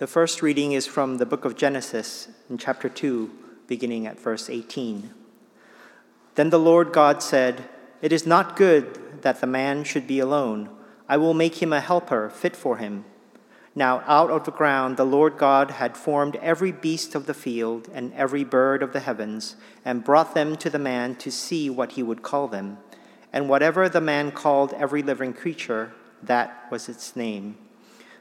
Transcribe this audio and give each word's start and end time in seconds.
The 0.00 0.06
first 0.06 0.40
reading 0.40 0.72
is 0.72 0.86
from 0.86 1.18
the 1.18 1.26
book 1.26 1.44
of 1.44 1.56
Genesis 1.56 2.28
in 2.48 2.56
chapter 2.56 2.88
2, 2.88 3.30
beginning 3.66 4.06
at 4.06 4.18
verse 4.18 4.48
18. 4.48 5.10
Then 6.36 6.48
the 6.48 6.58
Lord 6.58 6.90
God 6.90 7.22
said, 7.22 7.68
It 8.00 8.10
is 8.10 8.26
not 8.26 8.56
good 8.56 9.20
that 9.20 9.42
the 9.42 9.46
man 9.46 9.84
should 9.84 10.06
be 10.06 10.18
alone. 10.18 10.70
I 11.06 11.18
will 11.18 11.34
make 11.34 11.60
him 11.60 11.70
a 11.70 11.82
helper 11.82 12.30
fit 12.30 12.56
for 12.56 12.78
him. 12.78 13.04
Now 13.74 14.02
out 14.06 14.30
of 14.30 14.44
the 14.46 14.52
ground 14.52 14.96
the 14.96 15.04
Lord 15.04 15.36
God 15.36 15.72
had 15.72 15.98
formed 15.98 16.36
every 16.36 16.72
beast 16.72 17.14
of 17.14 17.26
the 17.26 17.34
field 17.34 17.90
and 17.92 18.14
every 18.14 18.42
bird 18.42 18.82
of 18.82 18.94
the 18.94 19.00
heavens, 19.00 19.56
and 19.84 20.02
brought 20.02 20.34
them 20.34 20.56
to 20.56 20.70
the 20.70 20.78
man 20.78 21.14
to 21.16 21.30
see 21.30 21.68
what 21.68 21.92
he 21.92 22.02
would 22.02 22.22
call 22.22 22.48
them. 22.48 22.78
And 23.34 23.50
whatever 23.50 23.86
the 23.86 24.00
man 24.00 24.32
called 24.32 24.72
every 24.72 25.02
living 25.02 25.34
creature, 25.34 25.92
that 26.22 26.68
was 26.70 26.88
its 26.88 27.14
name. 27.14 27.58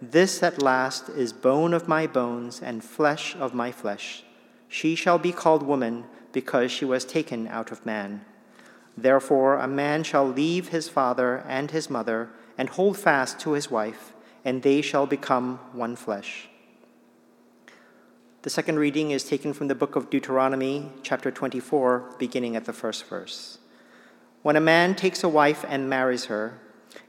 this 0.00 0.42
at 0.42 0.62
last 0.62 1.08
is 1.08 1.32
bone 1.32 1.72
of 1.72 1.88
my 1.88 2.06
bones 2.06 2.60
and 2.60 2.84
flesh 2.84 3.34
of 3.36 3.54
my 3.54 3.72
flesh. 3.72 4.24
She 4.68 4.94
shall 4.94 5.18
be 5.18 5.32
called 5.32 5.62
woman 5.62 6.04
because 6.32 6.70
she 6.70 6.84
was 6.84 7.04
taken 7.04 7.48
out 7.48 7.72
of 7.72 7.86
man. 7.86 8.24
Therefore, 8.96 9.56
a 9.56 9.68
man 9.68 10.02
shall 10.02 10.26
leave 10.26 10.68
his 10.68 10.88
father 10.88 11.44
and 11.46 11.70
his 11.70 11.88
mother 11.90 12.30
and 12.58 12.68
hold 12.68 12.98
fast 12.98 13.38
to 13.40 13.52
his 13.52 13.70
wife, 13.70 14.12
and 14.44 14.62
they 14.62 14.80
shall 14.80 15.06
become 15.06 15.58
one 15.72 15.96
flesh. 15.96 16.48
The 18.42 18.50
second 18.50 18.78
reading 18.78 19.10
is 19.10 19.24
taken 19.24 19.52
from 19.52 19.68
the 19.68 19.74
book 19.74 19.96
of 19.96 20.08
Deuteronomy, 20.08 20.92
chapter 21.02 21.30
24, 21.30 22.16
beginning 22.18 22.54
at 22.54 22.64
the 22.64 22.72
first 22.72 23.04
verse. 23.06 23.58
When 24.42 24.56
a 24.56 24.60
man 24.60 24.94
takes 24.94 25.24
a 25.24 25.28
wife 25.28 25.64
and 25.68 25.90
marries 25.90 26.26
her, 26.26 26.60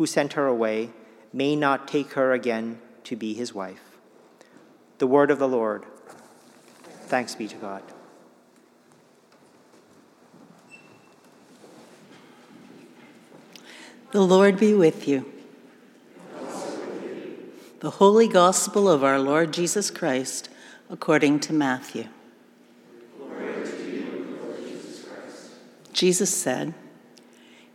who 0.00 0.06
sent 0.06 0.32
her 0.32 0.46
away 0.46 0.88
may 1.30 1.54
not 1.54 1.86
take 1.86 2.12
her 2.12 2.32
again 2.32 2.80
to 3.04 3.14
be 3.14 3.34
his 3.34 3.54
wife. 3.54 3.98
The 4.96 5.06
word 5.06 5.30
of 5.30 5.38
the 5.38 5.46
Lord. 5.46 5.84
Thanks 7.02 7.34
be 7.34 7.46
to 7.46 7.56
God. 7.56 7.82
The 14.12 14.22
Lord 14.22 14.58
be 14.58 14.72
with 14.72 15.06
you. 15.06 15.30
The 17.80 17.90
Holy 17.90 18.26
Gospel 18.26 18.88
of 18.88 19.04
our 19.04 19.18
Lord 19.18 19.52
Jesus 19.52 19.90
Christ 19.90 20.48
according 20.88 21.40
to 21.40 21.52
Matthew. 21.52 22.04
To 23.18 23.86
you, 23.86 24.38
Jesus, 24.64 25.50
Jesus 25.92 26.34
said, 26.34 26.72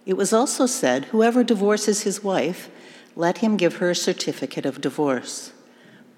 it 0.06 0.16
was 0.16 0.32
also 0.32 0.66
said, 0.66 1.06
Whoever 1.06 1.44
divorces 1.44 2.04
his 2.04 2.24
wife, 2.24 2.70
let 3.16 3.40
him 3.40 3.58
give 3.58 3.78
her 3.78 3.90
a 3.90 3.96
certificate 3.96 4.66
of 4.66 4.82
divorce. 4.82 5.54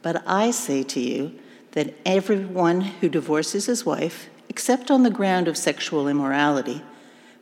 But 0.01 0.23
I 0.27 0.51
say 0.51 0.83
to 0.83 0.99
you 0.99 1.37
that 1.71 1.93
everyone 2.05 2.81
who 2.81 3.09
divorces 3.09 3.67
his 3.67 3.85
wife, 3.85 4.29
except 4.49 4.91
on 4.91 5.03
the 5.03 5.09
ground 5.09 5.47
of 5.47 5.57
sexual 5.57 6.07
immorality, 6.07 6.81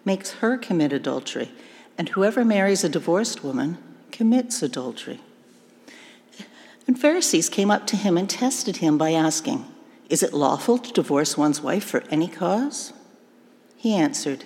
makes 0.03 0.33
her 0.33 0.57
commit 0.57 0.93
adultery, 0.93 1.51
and 1.97 2.09
whoever 2.09 2.45
marries 2.45 2.83
a 2.83 2.89
divorced 2.89 3.43
woman 3.43 3.77
commits 4.11 4.61
adultery. 4.61 5.19
And 6.87 6.99
Pharisees 6.99 7.49
came 7.49 7.71
up 7.71 7.87
to 7.87 7.95
him 7.95 8.17
and 8.17 8.29
tested 8.29 8.77
him 8.77 8.97
by 8.97 9.13
asking, 9.13 9.65
Is 10.09 10.21
it 10.21 10.33
lawful 10.33 10.77
to 10.77 10.93
divorce 10.93 11.37
one's 11.37 11.61
wife 11.61 11.83
for 11.83 12.03
any 12.11 12.27
cause? 12.27 12.93
He 13.75 13.95
answered, 13.95 14.45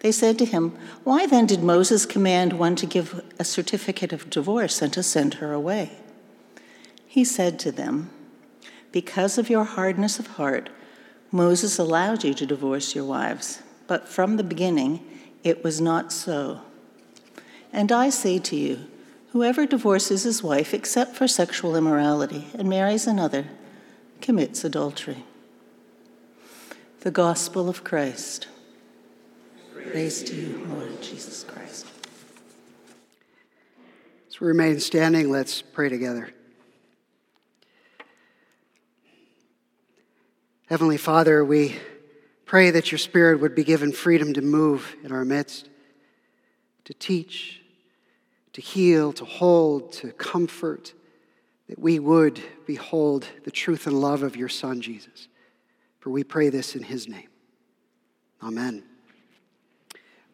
They 0.00 0.12
said 0.12 0.38
to 0.38 0.44
him, 0.44 0.76
Why 1.04 1.26
then 1.26 1.46
did 1.46 1.62
Moses 1.62 2.06
command 2.06 2.54
one 2.54 2.74
to 2.76 2.86
give 2.86 3.22
a 3.38 3.44
certificate 3.44 4.12
of 4.12 4.30
divorce 4.30 4.82
and 4.82 4.92
to 4.94 5.02
send 5.02 5.34
her 5.34 5.52
away? 5.52 5.98
He 7.06 7.24
said 7.24 7.58
to 7.60 7.72
them, 7.72 8.10
Because 8.92 9.36
of 9.36 9.50
your 9.50 9.64
hardness 9.64 10.18
of 10.18 10.26
heart, 10.26 10.70
Moses 11.30 11.78
allowed 11.78 12.24
you 12.24 12.34
to 12.34 12.46
divorce 12.46 12.94
your 12.94 13.04
wives, 13.04 13.62
but 13.86 14.08
from 14.08 14.36
the 14.36 14.44
beginning 14.44 15.06
it 15.44 15.62
was 15.62 15.80
not 15.80 16.12
so. 16.12 16.62
And 17.72 17.92
I 17.92 18.10
say 18.10 18.38
to 18.38 18.56
you, 18.56 18.86
whoever 19.32 19.66
divorces 19.66 20.24
his 20.24 20.42
wife 20.42 20.72
except 20.74 21.14
for 21.14 21.28
sexual 21.28 21.76
immorality 21.76 22.48
and 22.54 22.68
marries 22.68 23.06
another 23.06 23.46
commits 24.20 24.64
adultery. 24.64 25.24
The 27.00 27.10
Gospel 27.10 27.68
of 27.68 27.84
Christ. 27.84 28.48
Praise 29.88 30.22
to 30.22 30.36
you, 30.36 30.64
Lord 30.68 31.02
Jesus 31.02 31.42
Christ. 31.44 31.86
As 34.28 34.40
we 34.40 34.46
remain 34.46 34.78
standing, 34.78 35.30
let's 35.30 35.62
pray 35.62 35.88
together. 35.88 36.30
Heavenly 40.66 40.96
Father, 40.96 41.44
we 41.44 41.76
pray 42.44 42.70
that 42.70 42.92
your 42.92 42.98
Spirit 42.98 43.40
would 43.40 43.54
be 43.54 43.64
given 43.64 43.90
freedom 43.90 44.34
to 44.34 44.42
move 44.42 44.94
in 45.02 45.12
our 45.12 45.24
midst, 45.24 45.68
to 46.84 46.94
teach, 46.94 47.60
to 48.52 48.60
heal, 48.60 49.12
to 49.14 49.24
hold, 49.24 49.92
to 49.94 50.12
comfort, 50.12 50.94
that 51.68 51.78
we 51.78 51.98
would 51.98 52.40
behold 52.66 53.26
the 53.44 53.50
truth 53.50 53.86
and 53.86 54.00
love 54.00 54.22
of 54.22 54.36
your 54.36 54.48
Son, 54.48 54.80
Jesus. 54.80 55.28
For 55.98 56.10
we 56.10 56.22
pray 56.22 56.48
this 56.48 56.76
in 56.76 56.82
his 56.82 57.08
name. 57.08 57.28
Amen. 58.42 58.89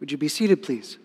Would 0.00 0.12
you 0.12 0.18
be 0.18 0.28
seated, 0.28 0.62
please? 0.62 0.98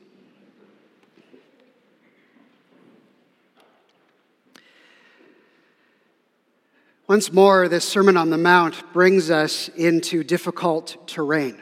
Once 7.07 7.33
more, 7.33 7.67
this 7.67 7.83
Sermon 7.83 8.15
on 8.15 8.29
the 8.29 8.37
Mount 8.37 8.93
brings 8.93 9.29
us 9.29 9.67
into 9.69 10.23
difficult 10.23 11.07
terrain. 11.07 11.61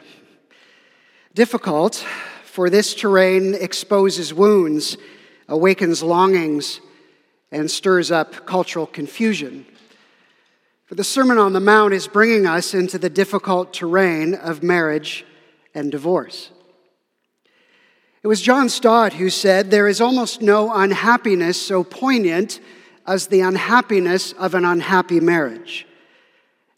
Difficult, 1.34 2.06
for 2.44 2.70
this 2.70 2.94
terrain 2.94 3.56
exposes 3.56 4.32
wounds, 4.32 4.98
awakens 5.48 6.04
longings, 6.04 6.82
and 7.52 7.70
stirs 7.70 8.12
up 8.12 8.46
cultural 8.46 8.86
confusion. 8.86 9.66
For 10.86 10.96
the 10.96 11.04
Sermon 11.04 11.38
on 11.38 11.54
the 11.54 11.60
Mount 11.60 11.94
is 11.94 12.08
bringing 12.08 12.46
us 12.46 12.74
into 12.74 13.00
the 13.00 13.10
difficult 13.10 13.74
terrain 13.74 14.36
of 14.36 14.62
marriage 14.62 15.26
and 15.74 15.92
divorce. 15.92 16.52
It 18.22 18.28
was 18.28 18.42
John 18.42 18.68
Stott 18.68 19.14
who 19.14 19.30
said, 19.30 19.72
There 19.72 19.88
is 19.88 20.02
almost 20.02 20.42
no 20.42 20.74
unhappiness 20.74 21.62
so 21.62 21.84
poignant 21.84 22.60
as 23.08 23.28
the 23.28 23.42
unhappiness 23.42 24.34
of 24.34 24.54
an 24.56 24.66
unhappy 24.66 25.20
marriage. 25.20 25.86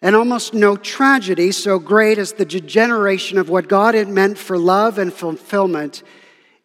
and 0.04 0.16
almost 0.16 0.56
no 0.56 0.76
tragedy 0.76 1.52
so 1.52 1.78
great 1.78 2.18
as 2.18 2.34
the 2.34 2.46
degeneration 2.46 3.38
of 3.38 3.50
what 3.50 3.70
God 3.70 3.94
had 3.94 4.08
meant 4.08 4.36
for 4.36 4.58
love 4.58 4.98
and 4.98 5.14
fulfillment 5.14 6.02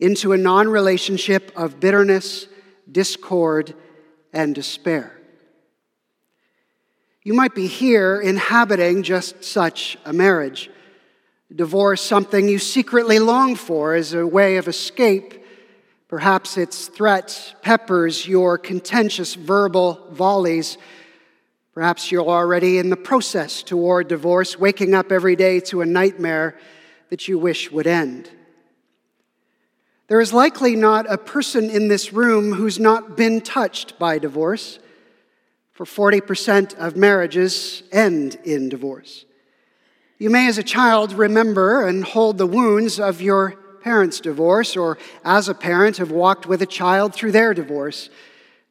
into 0.00 0.32
a 0.32 0.38
non 0.38 0.68
relationship 0.68 1.52
of 1.54 1.78
bitterness, 1.78 2.46
discord, 2.90 3.74
and 4.32 4.54
despair. 4.54 5.12
You 7.22 7.34
might 7.34 7.54
be 7.54 7.66
here 7.66 8.20
inhabiting 8.20 9.02
just 9.02 9.44
such 9.44 9.98
a 10.04 10.12
marriage. 10.12 10.70
Divorce, 11.54 12.02
something 12.02 12.48
you 12.48 12.58
secretly 12.58 13.18
long 13.18 13.54
for 13.54 13.94
as 13.94 14.14
a 14.14 14.26
way 14.26 14.56
of 14.56 14.68
escape. 14.68 15.44
Perhaps 16.08 16.56
its 16.56 16.88
threat 16.88 17.54
peppers 17.62 18.26
your 18.26 18.58
contentious 18.58 19.34
verbal 19.34 20.06
volleys 20.10 20.78
Perhaps 21.76 22.10
you're 22.10 22.26
already 22.26 22.78
in 22.78 22.88
the 22.88 22.96
process 22.96 23.62
toward 23.62 24.08
divorce, 24.08 24.58
waking 24.58 24.94
up 24.94 25.12
every 25.12 25.36
day 25.36 25.60
to 25.60 25.82
a 25.82 25.86
nightmare 25.86 26.56
that 27.10 27.28
you 27.28 27.38
wish 27.38 27.70
would 27.70 27.86
end. 27.86 28.30
There 30.06 30.22
is 30.22 30.32
likely 30.32 30.74
not 30.74 31.04
a 31.12 31.18
person 31.18 31.68
in 31.68 31.88
this 31.88 32.14
room 32.14 32.54
who's 32.54 32.78
not 32.78 33.14
been 33.14 33.42
touched 33.42 33.98
by 33.98 34.18
divorce, 34.18 34.78
for 35.70 35.84
40% 35.84 36.74
of 36.76 36.96
marriages 36.96 37.82
end 37.92 38.38
in 38.42 38.70
divorce. 38.70 39.26
You 40.18 40.30
may, 40.30 40.48
as 40.48 40.56
a 40.56 40.62
child, 40.62 41.12
remember 41.12 41.86
and 41.86 42.02
hold 42.02 42.38
the 42.38 42.46
wounds 42.46 42.98
of 42.98 43.20
your 43.20 43.50
parents' 43.82 44.18
divorce, 44.18 44.76
or 44.76 44.96
as 45.24 45.48
a 45.48 45.54
parent, 45.54 45.98
have 45.98 46.10
walked 46.10 46.46
with 46.46 46.62
a 46.62 46.66
child 46.66 47.14
through 47.14 47.32
their 47.32 47.52
divorce 47.52 48.08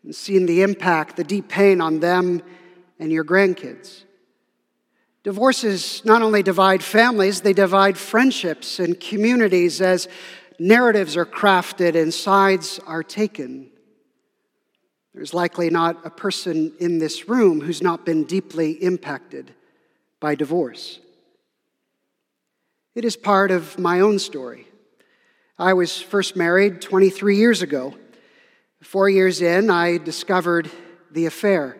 and 0.03 0.15
seen 0.15 0.47
the 0.47 0.63
impact, 0.63 1.15
the 1.15 1.23
deep 1.23 1.47
pain 1.47 1.81
on 1.81 1.99
them 1.99 2.41
and 2.99 3.11
your 3.11 3.23
grandkids. 3.23 4.03
Divorces 5.23 6.03
not 6.03 6.21
only 6.21 6.41
divide 6.41 6.83
families, 6.83 7.41
they 7.41 7.53
divide 7.53 7.97
friendships 7.97 8.79
and 8.79 8.99
communities 8.99 9.81
as 9.81 10.07
narratives 10.59 11.15
are 11.15 11.25
crafted 11.25 11.99
and 11.99 12.13
sides 12.13 12.79
are 12.87 13.03
taken. 13.03 13.69
There's 15.13 15.33
likely 15.33 15.69
not 15.69 16.05
a 16.05 16.09
person 16.09 16.73
in 16.79 16.97
this 16.97 17.29
room 17.29 17.61
who's 17.61 17.81
not 17.81 18.05
been 18.05 18.25
deeply 18.25 18.71
impacted 18.71 19.53
by 20.19 20.35
divorce. 20.35 20.99
It 22.95 23.03
is 23.03 23.17
part 23.17 23.51
of 23.51 23.77
my 23.77 23.99
own 23.99 24.19
story. 24.19 24.67
I 25.59 25.73
was 25.73 25.99
first 25.99 26.37
married 26.37 26.81
23 26.81 27.35
years 27.35 27.61
ago. 27.61 27.93
Four 28.81 29.09
years 29.09 29.41
in, 29.41 29.69
I 29.69 29.97
discovered 29.97 30.71
the 31.11 31.25
affair. 31.25 31.77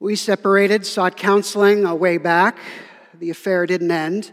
We 0.00 0.16
separated, 0.16 0.84
sought 0.84 1.16
counseling 1.16 1.84
a 1.84 1.94
way 1.94 2.18
back. 2.18 2.58
The 3.14 3.30
affair 3.30 3.66
didn't 3.66 3.92
end, 3.92 4.32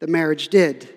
the 0.00 0.08
marriage 0.08 0.48
did. 0.48 0.92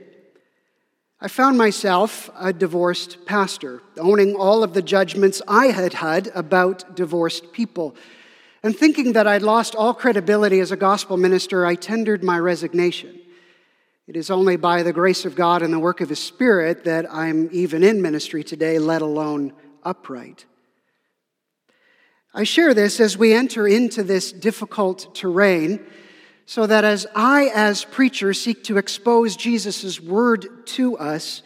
I 1.22 1.28
found 1.28 1.60
myself 1.60 2.32
a 2.36 2.52
divorced 2.52 3.28
pastor, 3.28 3.84
owning 3.96 4.34
all 4.34 4.64
of 4.64 4.74
the 4.74 4.82
judgments 4.82 5.40
I 5.48 5.68
had 5.68 5.94
had 5.94 6.32
about 6.34 6.96
divorced 6.96 7.54
people. 7.54 7.96
And 8.64 8.76
thinking 8.76 9.14
that 9.14 9.28
I'd 9.28 9.44
lost 9.44 9.76
all 9.76 9.94
credibility 9.94 10.60
as 10.62 10.72
a 10.72 10.76
gospel 10.76 11.16
minister, 11.16 11.64
I 11.64 11.76
tendered 11.76 12.24
my 12.24 12.40
resignation. 12.40 13.20
It 14.08 14.16
is 14.16 14.30
only 14.30 14.56
by 14.56 14.84
the 14.84 14.94
grace 14.94 15.26
of 15.26 15.36
God 15.36 15.64
and 15.64 15.74
the 15.74 15.80
work 15.80 16.00
of 16.00 16.10
His 16.10 16.20
Spirit 16.20 16.84
that 16.84 17.12
I'm 17.12 17.50
even 17.52 17.84
in 17.84 18.04
ministry 18.04 18.44
today, 18.44 18.78
let 18.78 19.02
alone 19.02 19.52
upright. 19.82 20.46
I 22.32 22.44
share 22.44 22.76
this 22.76 23.00
as 23.00 23.18
we 23.18 23.34
enter 23.34 23.68
into 23.68 24.04
this 24.04 24.32
difficult 24.32 25.16
terrain, 25.16 25.84
so 26.46 26.68
that 26.68 26.84
as 26.84 27.08
I, 27.16 27.50
as 27.56 27.84
preacher, 27.84 28.32
seek 28.36 28.64
to 28.66 28.78
expose 28.78 29.36
Jesus' 29.36 30.00
word 30.00 30.68
to 30.68 30.96
us, 31.00 31.42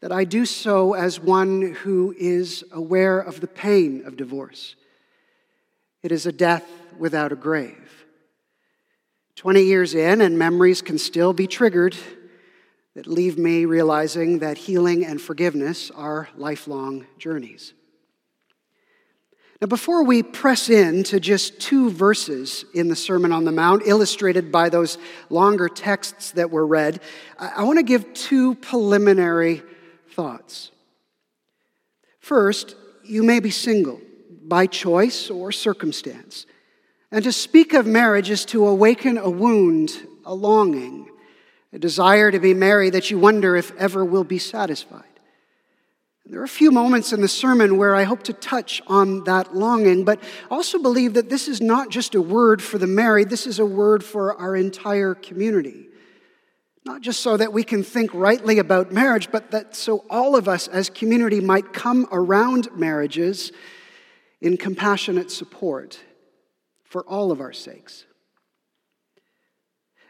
that 0.00 0.12
I 0.12 0.24
do 0.24 0.44
so 0.44 0.92
as 0.92 1.18
one 1.18 1.72
who 1.72 2.14
is 2.18 2.64
aware 2.70 3.18
of 3.18 3.40
the 3.40 3.46
pain 3.46 4.04
of 4.04 4.18
divorce. 4.18 4.76
It 6.02 6.12
is 6.12 6.26
a 6.26 6.32
death 6.32 6.68
without 6.98 7.32
a 7.32 7.36
grave. 7.36 8.03
20 9.36 9.62
years 9.62 9.94
in, 9.94 10.20
and 10.20 10.38
memories 10.38 10.80
can 10.80 10.98
still 10.98 11.32
be 11.32 11.46
triggered 11.46 11.96
that 12.94 13.06
leave 13.06 13.36
me 13.36 13.64
realizing 13.64 14.38
that 14.38 14.56
healing 14.56 15.04
and 15.04 15.20
forgiveness 15.20 15.90
are 15.90 16.28
lifelong 16.36 17.06
journeys. 17.18 17.74
Now, 19.60 19.66
before 19.66 20.04
we 20.04 20.22
press 20.22 20.68
into 20.68 21.18
just 21.18 21.58
two 21.60 21.90
verses 21.90 22.64
in 22.74 22.88
the 22.88 22.96
Sermon 22.96 23.32
on 23.32 23.44
the 23.44 23.52
Mount, 23.52 23.82
illustrated 23.86 24.52
by 24.52 24.68
those 24.68 24.98
longer 25.30 25.68
texts 25.68 26.32
that 26.32 26.50
were 26.50 26.66
read, 26.66 27.00
I 27.38 27.62
want 27.64 27.78
to 27.78 27.84
give 27.84 28.12
two 28.14 28.56
preliminary 28.56 29.62
thoughts. 30.10 30.70
First, 32.20 32.76
you 33.04 33.22
may 33.22 33.40
be 33.40 33.50
single 33.50 34.00
by 34.46 34.66
choice 34.66 35.30
or 35.30 35.50
circumstance. 35.50 36.46
And 37.14 37.22
to 37.22 37.32
speak 37.32 37.74
of 37.74 37.86
marriage 37.86 38.28
is 38.28 38.44
to 38.46 38.66
awaken 38.66 39.18
a 39.18 39.30
wound, 39.30 40.04
a 40.24 40.34
longing, 40.34 41.08
a 41.72 41.78
desire 41.78 42.32
to 42.32 42.40
be 42.40 42.54
married 42.54 42.94
that 42.94 43.08
you 43.08 43.20
wonder 43.20 43.54
if 43.54 43.72
ever 43.76 44.04
will 44.04 44.24
be 44.24 44.40
satisfied. 44.40 45.04
There 46.26 46.40
are 46.40 46.44
a 46.44 46.48
few 46.48 46.72
moments 46.72 47.12
in 47.12 47.20
the 47.20 47.28
sermon 47.28 47.76
where 47.76 47.94
I 47.94 48.02
hope 48.02 48.24
to 48.24 48.32
touch 48.32 48.82
on 48.88 49.22
that 49.24 49.54
longing, 49.54 50.04
but 50.04 50.20
also 50.50 50.82
believe 50.82 51.14
that 51.14 51.30
this 51.30 51.46
is 51.46 51.60
not 51.60 51.88
just 51.88 52.16
a 52.16 52.20
word 52.20 52.60
for 52.60 52.78
the 52.78 52.88
married, 52.88 53.30
this 53.30 53.46
is 53.46 53.60
a 53.60 53.64
word 53.64 54.02
for 54.02 54.36
our 54.36 54.56
entire 54.56 55.14
community. 55.14 55.86
Not 56.84 57.00
just 57.00 57.20
so 57.20 57.36
that 57.36 57.52
we 57.52 57.62
can 57.62 57.84
think 57.84 58.12
rightly 58.12 58.58
about 58.58 58.90
marriage, 58.90 59.30
but 59.30 59.52
that 59.52 59.76
so 59.76 60.04
all 60.10 60.34
of 60.34 60.48
us 60.48 60.66
as 60.66 60.90
community 60.90 61.38
might 61.38 61.72
come 61.72 62.08
around 62.10 62.76
marriages 62.76 63.52
in 64.40 64.56
compassionate 64.56 65.30
support 65.30 66.00
for 66.84 67.02
all 67.04 67.32
of 67.32 67.40
our 67.40 67.52
sakes. 67.52 68.04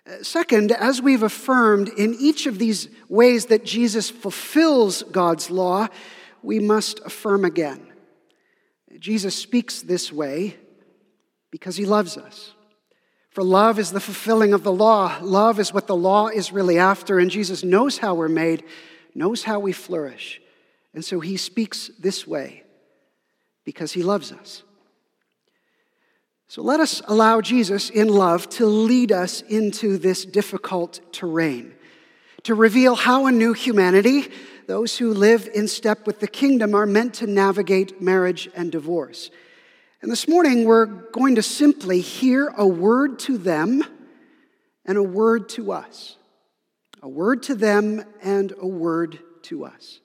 Uh, 0.07 0.23
second, 0.23 0.71
as 0.71 1.01
we've 1.01 1.23
affirmed 1.23 1.89
in 1.89 2.15
each 2.19 2.47
of 2.47 2.59
these 2.59 2.89
ways 3.09 3.47
that 3.47 3.65
Jesus 3.65 4.11
fulfills 4.11 5.03
God's 5.05 5.51
law, 5.51 5.89
we 6.43 6.59
must 6.59 7.01
affirm 7.07 7.45
again. 7.45 7.87
Jesus 8.99 9.35
speaks 9.35 9.81
this 9.81 10.13
way 10.13 10.57
because 11.51 11.77
he 11.77 11.87
loves 11.87 12.19
us. 12.19 12.53
For 13.31 13.43
love 13.43 13.79
is 13.79 13.93
the 13.93 14.01
fulfilling 14.01 14.53
of 14.53 14.63
the 14.63 14.73
law. 14.73 15.19
Love 15.23 15.59
is 15.59 15.73
what 15.73 15.87
the 15.87 15.97
law 15.97 16.29
is 16.29 16.53
really 16.53 16.79
after, 16.79 17.19
and 17.19 17.31
Jesus 17.31 17.65
knows 17.65 17.99
how 17.99 18.15
we're 18.15 18.29
made, 18.29 18.63
knows 19.15 19.43
how 19.45 19.59
we 19.59 19.73
flourish. 19.73 20.41
And 20.93 21.05
so 21.05 21.21
he 21.21 21.37
speaks 21.37 21.91
this 21.99 22.27
way 22.27 22.65
because 23.65 23.93
he 23.93 24.03
loves 24.03 24.33
us. 24.33 24.64
So 26.49 26.63
let 26.63 26.81
us 26.81 27.01
allow 27.07 27.41
Jesus 27.41 27.91
in 27.91 28.09
love 28.09 28.49
to 28.51 28.67
lead 28.67 29.13
us 29.13 29.41
into 29.43 29.97
this 29.99 30.25
difficult 30.25 31.01
terrain, 31.13 31.75
to 32.43 32.55
reveal 32.55 32.95
how 32.95 33.27
a 33.27 33.33
new 33.33 33.55
humanity, 33.55 34.29
those 34.67 34.99
who 34.99 35.15
live 35.15 35.49
in 35.55 35.69
step 35.69 36.07
with 36.07 36.21
the 36.21 36.29
kingdom, 36.29 36.75
are 36.75 36.87
meant 36.87 37.15
to 37.15 37.27
navigate 37.27 38.01
marriage 38.01 38.49
and 38.55 38.71
divorce. 38.71 39.31
And 40.03 40.13
this 40.13 40.29
morning, 40.29 40.67
we're 40.67 40.85
going 40.85 41.37
to 41.37 41.43
simply 41.43 42.01
hear 42.01 42.53
a 42.59 42.67
word 42.67 43.19
to 43.21 43.39
them 43.39 43.83
and 44.85 44.99
a 44.99 45.03
word 45.03 45.49
to 45.51 45.73
us. 45.73 46.19
A 47.03 47.09
word 47.09 47.43
to 47.45 47.55
them 47.55 48.05
and 48.23 48.53
a 48.61 48.67
word 48.67 49.19
to 49.45 49.65
us. 49.65 50.01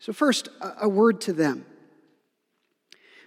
So, 0.00 0.12
first, 0.12 0.50
a 0.60 0.88
word 0.88 1.22
to 1.22 1.32
them. 1.32 1.64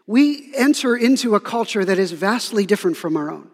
We 0.07 0.55
enter 0.55 0.95
into 0.95 1.35
a 1.35 1.39
culture 1.39 1.85
that 1.85 1.99
is 1.99 2.13
vastly 2.13 2.65
different 2.65 2.97
from 2.97 3.17
our 3.17 3.29
own. 3.29 3.51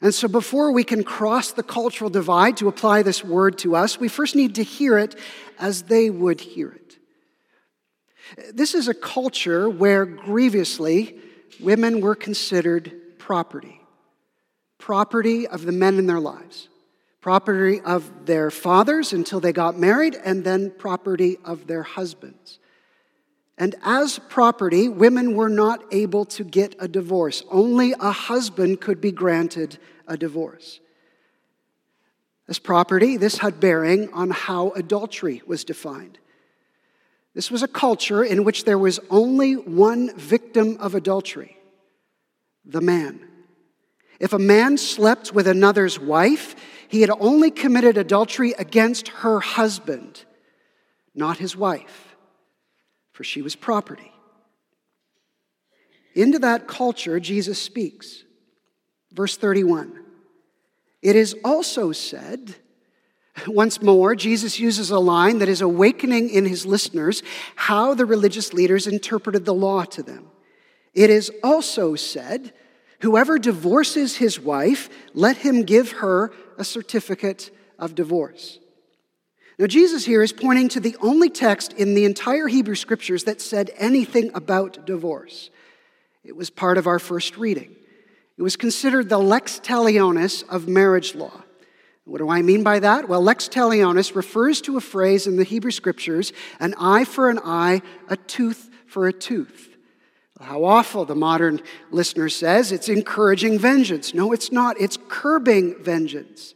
And 0.00 0.12
so, 0.12 0.26
before 0.26 0.72
we 0.72 0.82
can 0.82 1.04
cross 1.04 1.52
the 1.52 1.62
cultural 1.62 2.10
divide 2.10 2.56
to 2.56 2.66
apply 2.66 3.02
this 3.02 3.24
word 3.24 3.56
to 3.58 3.76
us, 3.76 4.00
we 4.00 4.08
first 4.08 4.34
need 4.34 4.56
to 4.56 4.64
hear 4.64 4.98
it 4.98 5.14
as 5.60 5.84
they 5.84 6.10
would 6.10 6.40
hear 6.40 6.72
it. 6.72 6.98
This 8.52 8.74
is 8.74 8.88
a 8.88 8.94
culture 8.94 9.70
where 9.70 10.04
grievously 10.04 11.18
women 11.60 12.00
were 12.00 12.16
considered 12.16 12.92
property 13.18 13.78
property 14.82 15.46
of 15.46 15.64
the 15.64 15.70
men 15.70 15.96
in 15.96 16.06
their 16.06 16.18
lives, 16.18 16.68
property 17.20 17.80
of 17.82 18.26
their 18.26 18.50
fathers 18.50 19.12
until 19.12 19.38
they 19.38 19.52
got 19.52 19.78
married, 19.78 20.16
and 20.24 20.42
then 20.42 20.72
property 20.72 21.38
of 21.44 21.68
their 21.68 21.84
husbands. 21.84 22.58
And 23.62 23.76
as 23.84 24.18
property, 24.18 24.88
women 24.88 25.36
were 25.36 25.48
not 25.48 25.84
able 25.92 26.24
to 26.24 26.42
get 26.42 26.74
a 26.80 26.88
divorce. 26.88 27.44
Only 27.48 27.92
a 27.92 28.10
husband 28.10 28.80
could 28.80 29.00
be 29.00 29.12
granted 29.12 29.78
a 30.08 30.16
divorce. 30.16 30.80
As 32.48 32.58
property, 32.58 33.16
this 33.16 33.38
had 33.38 33.60
bearing 33.60 34.12
on 34.12 34.30
how 34.30 34.70
adultery 34.70 35.42
was 35.46 35.62
defined. 35.62 36.18
This 37.34 37.52
was 37.52 37.62
a 37.62 37.68
culture 37.68 38.24
in 38.24 38.42
which 38.42 38.64
there 38.64 38.80
was 38.80 38.98
only 39.10 39.54
one 39.54 40.12
victim 40.16 40.76
of 40.80 40.96
adultery 40.96 41.56
the 42.64 42.80
man. 42.80 43.20
If 44.18 44.32
a 44.32 44.40
man 44.40 44.76
slept 44.76 45.32
with 45.32 45.46
another's 45.46 46.00
wife, 46.00 46.56
he 46.88 47.00
had 47.00 47.10
only 47.10 47.52
committed 47.52 47.96
adultery 47.96 48.54
against 48.58 49.06
her 49.22 49.38
husband, 49.38 50.24
not 51.14 51.38
his 51.38 51.56
wife, 51.56 52.11
for 53.22 53.26
she 53.26 53.40
was 53.40 53.54
property. 53.54 54.10
Into 56.16 56.40
that 56.40 56.66
culture, 56.66 57.20
Jesus 57.20 57.56
speaks. 57.62 58.24
Verse 59.12 59.36
31 59.36 59.96
It 61.02 61.14
is 61.14 61.36
also 61.44 61.92
said, 61.92 62.56
once 63.46 63.80
more, 63.80 64.16
Jesus 64.16 64.58
uses 64.58 64.90
a 64.90 64.98
line 64.98 65.38
that 65.38 65.48
is 65.48 65.60
awakening 65.60 66.30
in 66.30 66.44
his 66.44 66.66
listeners 66.66 67.22
how 67.54 67.94
the 67.94 68.06
religious 68.06 68.52
leaders 68.52 68.88
interpreted 68.88 69.44
the 69.44 69.54
law 69.54 69.84
to 69.84 70.02
them. 70.02 70.26
It 70.92 71.08
is 71.08 71.30
also 71.44 71.94
said, 71.94 72.52
Whoever 73.02 73.38
divorces 73.38 74.16
his 74.16 74.40
wife, 74.40 74.88
let 75.14 75.36
him 75.36 75.62
give 75.62 75.92
her 75.92 76.32
a 76.58 76.64
certificate 76.64 77.52
of 77.78 77.94
divorce. 77.94 78.58
Now, 79.62 79.68
Jesus 79.68 80.04
here 80.04 80.24
is 80.24 80.32
pointing 80.32 80.68
to 80.70 80.80
the 80.80 80.96
only 81.00 81.30
text 81.30 81.72
in 81.74 81.94
the 81.94 82.04
entire 82.04 82.48
Hebrew 82.48 82.74
scriptures 82.74 83.22
that 83.22 83.40
said 83.40 83.70
anything 83.76 84.32
about 84.34 84.84
divorce. 84.86 85.50
It 86.24 86.34
was 86.34 86.50
part 86.50 86.78
of 86.78 86.88
our 86.88 86.98
first 86.98 87.36
reading. 87.36 87.76
It 88.36 88.42
was 88.42 88.56
considered 88.56 89.08
the 89.08 89.18
lex 89.18 89.60
talionis 89.60 90.42
of 90.48 90.66
marriage 90.66 91.14
law. 91.14 91.44
What 92.06 92.18
do 92.18 92.28
I 92.28 92.42
mean 92.42 92.64
by 92.64 92.80
that? 92.80 93.08
Well, 93.08 93.22
lex 93.22 93.48
talionis 93.48 94.16
refers 94.16 94.60
to 94.62 94.78
a 94.78 94.80
phrase 94.80 95.28
in 95.28 95.36
the 95.36 95.44
Hebrew 95.44 95.70
scriptures 95.70 96.32
an 96.58 96.74
eye 96.76 97.04
for 97.04 97.30
an 97.30 97.38
eye, 97.38 97.82
a 98.08 98.16
tooth 98.16 98.68
for 98.86 99.06
a 99.06 99.12
tooth. 99.12 99.76
How 100.40 100.64
awful, 100.64 101.04
the 101.04 101.14
modern 101.14 101.60
listener 101.92 102.28
says. 102.28 102.72
It's 102.72 102.88
encouraging 102.88 103.60
vengeance. 103.60 104.12
No, 104.12 104.32
it's 104.32 104.50
not. 104.50 104.80
It's 104.80 104.98
curbing 105.08 105.80
vengeance. 105.84 106.54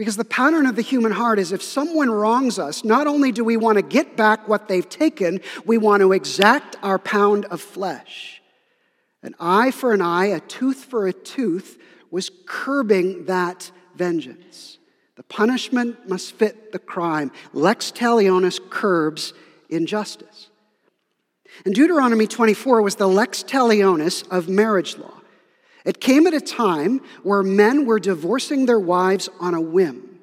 Because 0.00 0.16
the 0.16 0.24
pattern 0.24 0.64
of 0.64 0.76
the 0.76 0.82
human 0.82 1.12
heart 1.12 1.38
is 1.38 1.52
if 1.52 1.62
someone 1.62 2.10
wrongs 2.10 2.58
us, 2.58 2.86
not 2.86 3.06
only 3.06 3.32
do 3.32 3.44
we 3.44 3.58
want 3.58 3.76
to 3.76 3.82
get 3.82 4.16
back 4.16 4.48
what 4.48 4.66
they've 4.66 4.88
taken, 4.88 5.42
we 5.66 5.76
want 5.76 6.00
to 6.00 6.12
exact 6.12 6.76
our 6.82 6.98
pound 6.98 7.44
of 7.44 7.60
flesh. 7.60 8.40
An 9.22 9.34
eye 9.38 9.70
for 9.70 9.92
an 9.92 10.00
eye, 10.00 10.28
a 10.28 10.40
tooth 10.40 10.84
for 10.84 11.06
a 11.06 11.12
tooth, 11.12 11.76
was 12.10 12.30
curbing 12.46 13.26
that 13.26 13.70
vengeance. 13.94 14.78
The 15.16 15.22
punishment 15.22 16.08
must 16.08 16.32
fit 16.32 16.72
the 16.72 16.78
crime. 16.78 17.30
Lex 17.52 17.92
talionis 17.92 18.58
curbs 18.70 19.34
injustice. 19.68 20.48
And 21.66 21.74
Deuteronomy 21.74 22.26
24 22.26 22.80
was 22.80 22.94
the 22.94 23.06
lex 23.06 23.42
talionis 23.42 24.26
of 24.30 24.48
marriage 24.48 24.96
law. 24.96 25.19
It 25.84 26.00
came 26.00 26.26
at 26.26 26.34
a 26.34 26.40
time 26.40 27.00
where 27.22 27.42
men 27.42 27.86
were 27.86 27.98
divorcing 27.98 28.66
their 28.66 28.80
wives 28.80 29.28
on 29.40 29.54
a 29.54 29.60
whim, 29.60 30.18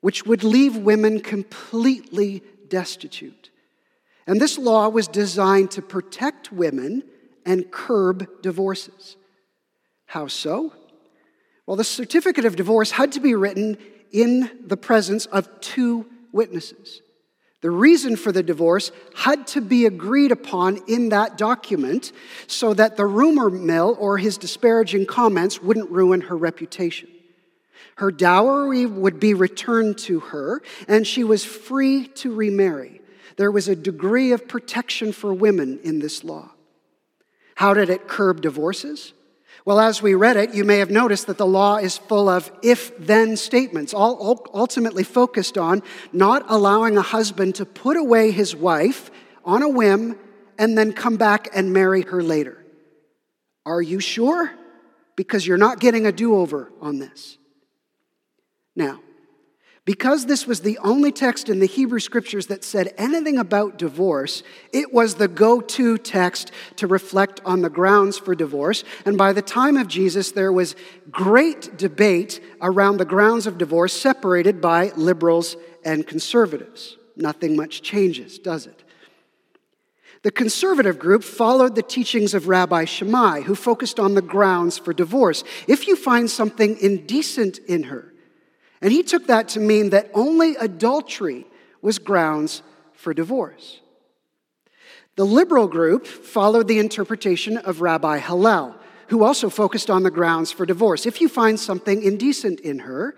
which 0.00 0.24
would 0.26 0.44
leave 0.44 0.76
women 0.76 1.20
completely 1.20 2.42
destitute. 2.68 3.50
And 4.26 4.40
this 4.40 4.58
law 4.58 4.88
was 4.88 5.08
designed 5.08 5.72
to 5.72 5.82
protect 5.82 6.52
women 6.52 7.02
and 7.44 7.70
curb 7.70 8.42
divorces. 8.42 9.16
How 10.06 10.28
so? 10.28 10.72
Well, 11.66 11.76
the 11.76 11.84
certificate 11.84 12.44
of 12.44 12.56
divorce 12.56 12.92
had 12.92 13.12
to 13.12 13.20
be 13.20 13.34
written 13.34 13.78
in 14.12 14.50
the 14.64 14.76
presence 14.76 15.26
of 15.26 15.60
two 15.60 16.06
witnesses. 16.32 17.02
The 17.62 17.70
reason 17.70 18.16
for 18.16 18.32
the 18.32 18.42
divorce 18.42 18.90
had 19.14 19.46
to 19.48 19.60
be 19.60 19.86
agreed 19.86 20.32
upon 20.32 20.80
in 20.88 21.10
that 21.10 21.38
document 21.38 22.12
so 22.48 22.74
that 22.74 22.96
the 22.96 23.06
rumor 23.06 23.50
mill 23.50 23.96
or 24.00 24.18
his 24.18 24.36
disparaging 24.36 25.06
comments 25.06 25.62
wouldn't 25.62 25.90
ruin 25.90 26.22
her 26.22 26.36
reputation. 26.36 27.08
Her 27.96 28.10
dowry 28.10 28.84
would 28.86 29.20
be 29.20 29.32
returned 29.32 29.98
to 29.98 30.20
her, 30.20 30.60
and 30.88 31.06
she 31.06 31.22
was 31.22 31.44
free 31.44 32.08
to 32.16 32.34
remarry. 32.34 33.00
There 33.36 33.52
was 33.52 33.68
a 33.68 33.76
degree 33.76 34.32
of 34.32 34.48
protection 34.48 35.12
for 35.12 35.32
women 35.32 35.78
in 35.84 36.00
this 36.00 36.24
law. 36.24 36.50
How 37.54 37.74
did 37.74 37.90
it 37.90 38.08
curb 38.08 38.40
divorces? 38.40 39.12
Well, 39.64 39.78
as 39.78 40.02
we 40.02 40.14
read 40.14 40.36
it, 40.36 40.54
you 40.54 40.64
may 40.64 40.78
have 40.78 40.90
noticed 40.90 41.28
that 41.28 41.38
the 41.38 41.46
law 41.46 41.76
is 41.76 41.96
full 41.96 42.28
of 42.28 42.50
if 42.62 42.96
then 42.98 43.36
statements, 43.36 43.94
all 43.94 44.48
ultimately 44.52 45.04
focused 45.04 45.56
on 45.56 45.82
not 46.12 46.44
allowing 46.48 46.96
a 46.96 47.02
husband 47.02 47.54
to 47.56 47.64
put 47.64 47.96
away 47.96 48.32
his 48.32 48.56
wife 48.56 49.10
on 49.44 49.62
a 49.62 49.68
whim 49.68 50.18
and 50.58 50.76
then 50.76 50.92
come 50.92 51.16
back 51.16 51.48
and 51.54 51.72
marry 51.72 52.02
her 52.02 52.22
later. 52.22 52.64
Are 53.64 53.80
you 53.82 54.00
sure? 54.00 54.50
Because 55.16 55.46
you're 55.46 55.58
not 55.58 55.78
getting 55.78 56.06
a 56.06 56.12
do 56.12 56.36
over 56.36 56.72
on 56.80 56.98
this. 56.98 57.38
Now, 58.74 59.00
because 59.84 60.26
this 60.26 60.46
was 60.46 60.60
the 60.60 60.78
only 60.78 61.10
text 61.10 61.48
in 61.48 61.58
the 61.58 61.66
Hebrew 61.66 61.98
scriptures 61.98 62.46
that 62.46 62.62
said 62.62 62.94
anything 62.96 63.36
about 63.36 63.78
divorce, 63.78 64.44
it 64.72 64.92
was 64.92 65.16
the 65.16 65.26
go 65.26 65.60
to 65.60 65.98
text 65.98 66.52
to 66.76 66.86
reflect 66.86 67.40
on 67.44 67.62
the 67.62 67.70
grounds 67.70 68.16
for 68.16 68.36
divorce. 68.36 68.84
And 69.04 69.18
by 69.18 69.32
the 69.32 69.42
time 69.42 69.76
of 69.76 69.88
Jesus, 69.88 70.30
there 70.30 70.52
was 70.52 70.76
great 71.10 71.76
debate 71.76 72.40
around 72.60 72.98
the 72.98 73.04
grounds 73.04 73.48
of 73.48 73.58
divorce, 73.58 73.92
separated 73.92 74.60
by 74.60 74.92
liberals 74.96 75.56
and 75.84 76.06
conservatives. 76.06 76.96
Nothing 77.16 77.56
much 77.56 77.82
changes, 77.82 78.38
does 78.38 78.66
it? 78.66 78.84
The 80.22 80.30
conservative 80.30 81.00
group 81.00 81.24
followed 81.24 81.74
the 81.74 81.82
teachings 81.82 82.34
of 82.34 82.46
Rabbi 82.46 82.84
Shammai, 82.84 83.40
who 83.40 83.56
focused 83.56 83.98
on 83.98 84.14
the 84.14 84.22
grounds 84.22 84.78
for 84.78 84.92
divorce. 84.92 85.42
If 85.66 85.88
you 85.88 85.96
find 85.96 86.30
something 86.30 86.78
indecent 86.78 87.58
in 87.66 87.82
her, 87.84 88.11
and 88.82 88.92
he 88.92 89.04
took 89.04 89.28
that 89.28 89.48
to 89.50 89.60
mean 89.60 89.90
that 89.90 90.10
only 90.12 90.56
adultery 90.56 91.46
was 91.80 92.00
grounds 92.00 92.62
for 92.92 93.14
divorce. 93.14 93.80
The 95.14 95.24
liberal 95.24 95.68
group 95.68 96.06
followed 96.06 96.66
the 96.66 96.80
interpretation 96.80 97.58
of 97.58 97.80
Rabbi 97.80 98.18
Hillel, 98.18 98.74
who 99.08 99.22
also 99.22 99.48
focused 99.48 99.88
on 99.88 100.02
the 100.02 100.10
grounds 100.10 100.50
for 100.50 100.66
divorce. 100.66 101.06
If 101.06 101.20
you 101.20 101.28
find 101.28 101.60
something 101.60 102.02
indecent 102.02 102.60
in 102.60 102.80
her, 102.80 103.14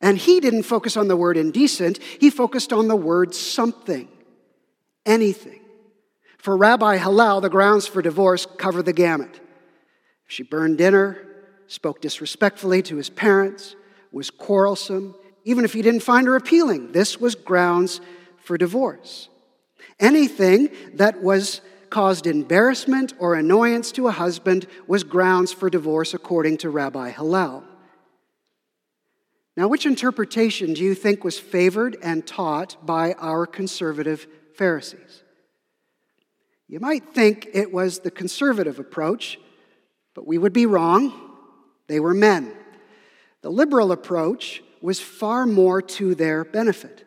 and 0.00 0.18
he 0.18 0.38
didn't 0.38 0.64
focus 0.64 0.96
on 0.96 1.08
the 1.08 1.16
word 1.16 1.38
indecent, 1.38 1.98
he 2.20 2.28
focused 2.28 2.72
on 2.72 2.88
the 2.88 2.96
word 2.96 3.34
something, 3.34 4.08
anything. 5.06 5.60
For 6.36 6.56
Rabbi 6.56 6.98
Hillel, 6.98 7.40
the 7.40 7.48
grounds 7.48 7.86
for 7.86 8.02
divorce 8.02 8.46
cover 8.58 8.82
the 8.82 8.92
gamut. 8.92 9.40
She 10.26 10.42
burned 10.42 10.76
dinner, 10.76 11.22
spoke 11.68 12.02
disrespectfully 12.02 12.82
to 12.82 12.96
his 12.96 13.08
parents, 13.08 13.76
was 14.14 14.30
quarrelsome, 14.30 15.14
even 15.44 15.64
if 15.64 15.72
he 15.72 15.82
didn't 15.82 16.00
find 16.00 16.26
her 16.26 16.36
appealing. 16.36 16.92
This 16.92 17.20
was 17.20 17.34
grounds 17.34 18.00
for 18.38 18.56
divorce. 18.56 19.28
Anything 19.98 20.70
that 20.94 21.20
was 21.22 21.60
caused 21.90 22.26
embarrassment 22.26 23.12
or 23.18 23.34
annoyance 23.34 23.92
to 23.92 24.08
a 24.08 24.12
husband 24.12 24.66
was 24.86 25.04
grounds 25.04 25.52
for 25.52 25.68
divorce 25.68 26.14
according 26.14 26.56
to 26.58 26.70
Rabbi 26.70 27.10
Hillel. 27.10 27.64
Now, 29.56 29.68
which 29.68 29.86
interpretation 29.86 30.74
do 30.74 30.82
you 30.82 30.94
think 30.94 31.22
was 31.22 31.38
favored 31.38 31.96
and 32.02 32.26
taught 32.26 32.84
by 32.84 33.12
our 33.14 33.46
conservative 33.46 34.26
Pharisees? 34.56 35.22
You 36.66 36.80
might 36.80 37.14
think 37.14 37.48
it 37.52 37.72
was 37.72 38.00
the 38.00 38.10
conservative 38.10 38.78
approach, 38.78 39.38
but 40.14 40.26
we 40.26 40.38
would 40.38 40.52
be 40.52 40.66
wrong. 40.66 41.12
They 41.86 42.00
were 42.00 42.14
men. 42.14 42.52
The 43.44 43.50
liberal 43.50 43.92
approach 43.92 44.62
was 44.80 45.00
far 45.00 45.44
more 45.44 45.82
to 45.82 46.14
their 46.14 46.44
benefit. 46.44 47.06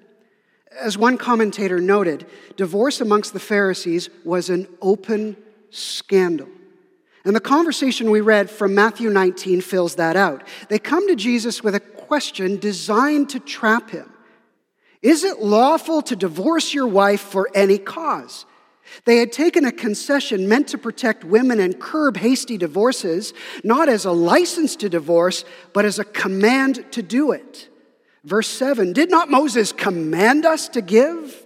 As 0.80 0.96
one 0.96 1.18
commentator 1.18 1.80
noted, 1.80 2.28
divorce 2.56 3.02
amongst 3.02 3.34
the 3.34 3.40
Pharisees 3.40 4.12
was 4.24 4.52
an 4.52 4.68
open 4.80 5.36
scandal. 5.72 6.48
And 7.26 7.36
the 7.36 7.40
conversation 7.40 8.12
we 8.12 8.22
read 8.22 8.52
from 8.52 8.76
Matthew 8.76 9.10
19 9.10 9.62
fills 9.62 9.96
that 9.96 10.16
out. 10.16 10.44
They 10.70 10.78
come 10.78 11.08
to 11.08 11.16
Jesus 11.16 11.64
with 11.64 11.74
a 11.74 11.80
question 11.80 12.58
designed 12.58 13.30
to 13.30 13.40
trap 13.40 13.90
him 13.90 14.08
Is 15.02 15.24
it 15.24 15.40
lawful 15.40 16.04
to 16.04 16.16
divorce 16.16 16.72
your 16.72 16.86
wife 16.86 17.22
for 17.22 17.50
any 17.56 17.80
cause? 17.80 18.46
They 19.06 19.18
had 19.18 19.32
taken 19.32 19.66
a 19.66 19.72
concession 19.72 20.48
meant 20.48 20.68
to 20.70 20.78
protect 20.78 21.24
women 21.24 21.60
and 21.60 21.80
curb 21.80 22.18
hasty 22.18 22.58
divorces, 22.58 23.34
not 23.64 23.90
as 23.90 24.06
a 24.06 24.12
license 24.12 24.76
to 24.78 24.90
divorce, 24.90 25.46
but 25.74 25.86
as 25.86 26.00
a 26.00 26.06
command 26.06 26.86
to 26.92 27.02
do 27.02 27.32
it. 27.32 27.70
Verse 28.24 28.48
7 28.48 28.94
Did 28.94 29.10
not 29.10 29.30
Moses 29.30 29.72
command 29.72 30.46
us 30.46 30.68
to 30.70 30.82
give? 30.82 31.46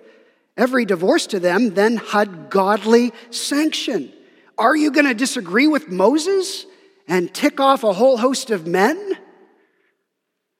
Every 0.57 0.85
divorce 0.85 1.27
to 1.27 1.39
them 1.39 1.73
then 1.73 1.97
had 1.97 2.49
godly 2.49 3.13
sanction. 3.29 4.11
Are 4.57 4.75
you 4.75 4.91
going 4.91 5.05
to 5.05 5.13
disagree 5.13 5.67
with 5.67 5.89
Moses 5.89 6.65
and 7.07 7.33
tick 7.33 7.59
off 7.59 7.83
a 7.83 7.93
whole 7.93 8.17
host 8.17 8.51
of 8.51 8.67
men? 8.67 9.17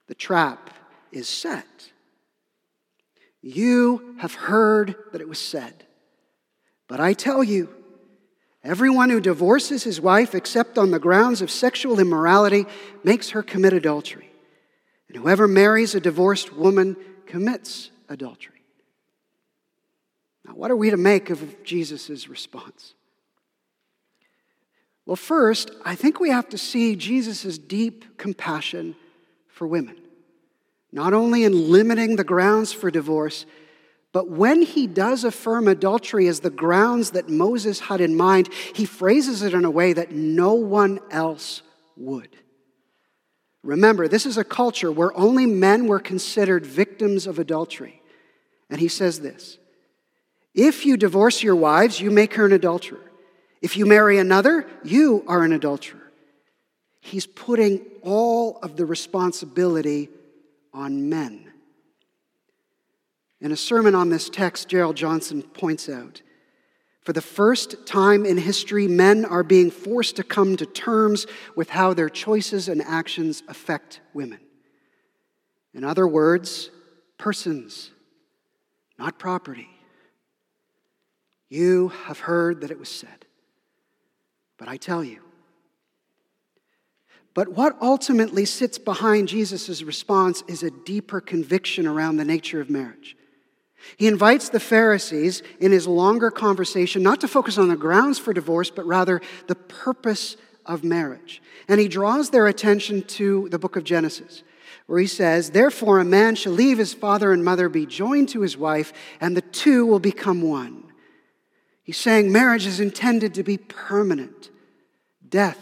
The 0.08 0.16
trap 0.16 0.72
is 1.12 1.30
set. 1.30 1.92
You 3.42 4.16
have 4.20 4.34
heard 4.34 4.96
that 5.12 5.22
it 5.22 5.30
was 5.30 5.40
said. 5.40 5.86
But 6.92 7.00
I 7.00 7.14
tell 7.14 7.42
you, 7.42 7.70
Everyone 8.64 9.10
who 9.10 9.20
divorces 9.20 9.84
his 9.84 10.00
wife 10.00 10.36
except 10.36 10.78
on 10.78 10.92
the 10.92 11.00
grounds 11.00 11.42
of 11.42 11.50
sexual 11.50 12.00
immorality 12.00 12.66
makes 13.04 13.32
her 13.32 13.42
commit 13.42 13.74
adultery. 13.74 14.30
And 15.08 15.18
whoever 15.18 15.48
marries 15.48 15.96
a 15.96 16.00
divorced 16.00 16.54
woman 16.54 16.96
commits 17.26 17.90
adultery. 18.08 18.62
Now, 20.46 20.54
what 20.54 20.70
are 20.70 20.76
we 20.76 20.92
to 20.92 20.98
make 20.98 21.32
of 21.32 21.64
Jesus' 21.64 22.28
response? 22.28 22.94
Well, 25.08 25.16
first, 25.16 25.72
I 25.84 25.96
think 25.96 26.20
we 26.20 26.30
have 26.30 26.50
to 26.50 26.58
see 26.58 26.96
Jesus' 26.96 27.58
deep 27.58 28.20
compassion 28.20 28.96
for 29.48 29.66
women, 29.66 29.98
not 30.92 31.14
only 31.14 31.46
in 31.46 31.72
limiting 31.72 32.16
the 32.16 32.24
grounds 32.24 32.72
for 32.72 32.92
divorce 32.92 33.48
but 34.14 34.30
when 34.30 34.62
he 34.62 34.88
does 34.88 35.24
affirm 35.24 35.68
adultery 35.68 36.28
as 36.28 36.42
the 36.42 36.50
grounds 36.50 37.12
that 37.12 37.30
Moses 37.30 37.80
had 37.80 38.02
in 38.02 38.16
mind, 38.16 38.50
he 38.76 38.86
phrases 38.86 39.42
it 39.42 39.54
in 39.54 39.64
a 39.64 39.72
way 39.72 39.94
that 39.94 40.12
no 40.12 40.54
one 40.54 41.00
else 41.10 41.62
would. 41.96 42.36
Remember, 43.64 44.08
this 44.08 44.26
is 44.26 44.38
a 44.38 44.44
culture 44.44 44.92
where 44.92 45.16
only 45.18 45.46
men 45.46 45.88
were 45.88 46.00
considered 46.00 46.66
victims 46.66 47.28
of 47.28 47.40
adultery. 47.40 48.02
And 48.70 48.80
he 48.80 48.88
says 48.88 49.20
this 49.20 49.60
If 50.54 50.86
you 50.86 50.98
divorce 50.98 51.42
your 51.44 51.56
wives, 51.56 52.02
you 52.02 52.12
make 52.12 52.34
her 52.34 52.46
an 52.46 52.54
adulterer. 52.54 53.12
If 53.62 53.78
you 53.78 53.86
marry 53.86 54.18
another, 54.18 54.68
you 54.84 55.24
are 55.28 55.44
an 55.44 55.54
adulterer. 55.54 56.12
He's 57.00 57.28
putting 57.28 57.86
all 58.02 58.58
of 58.64 58.76
the 58.76 58.86
responsibility 58.86 60.10
on 60.74 61.10
men. 61.10 61.51
In 63.42 63.52
a 63.52 63.58
sermon 63.58 63.96
on 63.96 64.10
this 64.10 64.30
text, 64.30 64.70
Gerald 64.70 64.96
Johnson 64.96 65.42
points 65.42 65.90
out 65.90 66.22
for 67.02 67.14
the 67.14 67.22
first 67.22 67.88
time 67.88 68.26
in 68.26 68.38
history, 68.38 68.88
men 68.88 69.26
are 69.26 69.44
being 69.44 69.72
forced 69.72 70.16
to 70.18 70.24
come 70.24 70.56
to 70.58 70.68
terms 70.68 71.26
with 71.56 71.72
how 71.72 71.94
their 71.94 72.10
choices 72.10 72.70
and 72.70 72.82
actions 72.82 73.42
affect 73.48 74.02
women. 74.14 74.40
In 75.74 75.84
other 75.84 76.08
words, 76.08 76.70
persons, 77.18 77.90
not 79.00 79.18
property. 79.18 79.68
You 81.50 81.90
have 81.90 82.20
heard 82.20 82.62
that 82.62 82.70
it 82.70 82.78
was 82.78 82.90
said, 82.90 83.26
but 84.58 84.68
I 84.68 84.78
tell 84.78 85.04
you. 85.04 85.22
But 87.34 87.50
what 87.50 87.78
ultimately 87.82 88.46
sits 88.46 88.78
behind 88.78 89.28
Jesus' 89.28 89.82
response 89.82 90.44
is 90.48 90.62
a 90.62 90.70
deeper 90.70 91.20
conviction 91.20 91.88
around 91.88 92.18
the 92.18 92.26
nature 92.26 92.62
of 92.62 92.70
marriage. 92.70 93.18
He 93.98 94.08
invites 94.08 94.50
the 94.50 94.60
Pharisees 94.60 95.44
in 95.60 95.72
his 95.72 95.88
longer 95.88 96.32
conversation 96.32 97.04
not 97.04 97.22
to 97.22 97.28
focus 97.28 97.58
on 97.58 97.68
the 97.68 97.76
grounds 97.76 98.20
for 98.20 98.34
divorce, 98.34 98.70
but 98.70 98.86
rather 98.86 99.22
the 99.48 99.56
purpose 99.56 100.38
of 100.66 100.84
marriage. 100.84 101.42
And 101.68 101.80
he 101.80 101.88
draws 101.88 102.30
their 102.30 102.48
attention 102.48 103.04
to 103.04 103.50
the 103.50 103.60
book 103.60 103.76
of 103.76 103.84
Genesis, 103.84 104.44
where 104.88 105.00
he 105.00 105.08
says, 105.08 105.52
Therefore, 105.52 106.00
a 106.00 106.06
man 106.06 106.36
shall 106.36 106.54
leave 106.54 106.78
his 106.78 106.94
father 106.94 107.32
and 107.32 107.44
mother, 107.44 107.70
be 107.70 107.86
joined 107.86 108.30
to 108.30 108.42
his 108.42 108.58
wife, 108.58 108.94
and 109.20 109.36
the 109.36 109.42
two 109.42 109.86
will 109.86 110.00
become 110.00 110.42
one. 110.42 110.84
He's 111.84 111.98
saying 111.98 112.32
marriage 112.32 112.66
is 112.66 112.80
intended 112.80 113.34
to 113.34 113.44
be 113.44 113.58
permanent, 113.58 114.50
death 115.28 115.60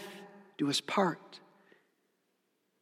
do 0.57 0.69
us 0.69 0.81
part. 0.81 1.39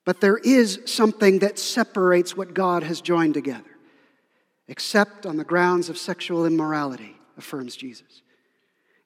But 0.03 0.22
there 0.22 0.38
is 0.38 0.79
something 0.86 1.39
that 1.39 1.60
separates 1.60 2.36
what 2.36 2.53
God 2.53 2.84
has 2.84 3.01
joined 3.01 3.34
together 3.34 3.67
except 4.68 5.26
on 5.26 5.38
the 5.38 5.44
grounds 5.44 5.90
of 5.90 5.98
sexual 5.98 6.46
immorality, 6.46 7.16
affirms 7.38 7.76
Jesus. 7.76 8.22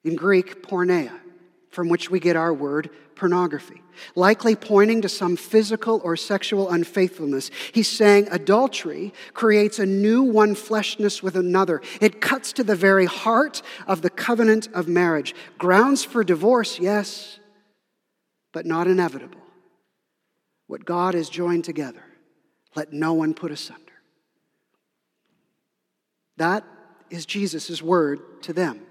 In 0.03 0.15
Greek, 0.15 0.63
porneia, 0.63 1.19
from 1.69 1.87
which 1.87 2.09
we 2.11 2.19
get 2.19 2.35
our 2.35 2.53
word 2.53 2.89
pornography, 3.15 3.81
likely 4.15 4.55
pointing 4.55 5.01
to 5.01 5.09
some 5.09 5.35
physical 5.35 6.01
or 6.03 6.17
sexual 6.17 6.69
unfaithfulness. 6.69 7.51
He's 7.71 7.87
saying 7.87 8.27
adultery 8.31 9.13
creates 9.33 9.79
a 9.79 9.85
new 9.85 10.23
one 10.23 10.55
fleshness 10.55 11.21
with 11.21 11.35
another. 11.35 11.81
It 12.01 12.19
cuts 12.19 12.51
to 12.53 12.63
the 12.63 12.75
very 12.75 13.05
heart 13.05 13.61
of 13.87 14.01
the 14.01 14.09
covenant 14.09 14.69
of 14.73 14.87
marriage. 14.87 15.35
Grounds 15.57 16.03
for 16.03 16.23
divorce, 16.23 16.79
yes, 16.79 17.39
but 18.51 18.65
not 18.65 18.87
inevitable. 18.87 19.39
What 20.67 20.85
God 20.85 21.13
has 21.13 21.29
joined 21.29 21.63
together, 21.63 22.03
let 22.75 22.91
no 22.91 23.13
one 23.13 23.33
put 23.33 23.51
asunder. 23.51 23.90
That 26.41 26.63
is 27.11 27.27
Jesus' 27.27 27.83
word 27.83 28.41
to 28.41 28.51
them 28.51 28.81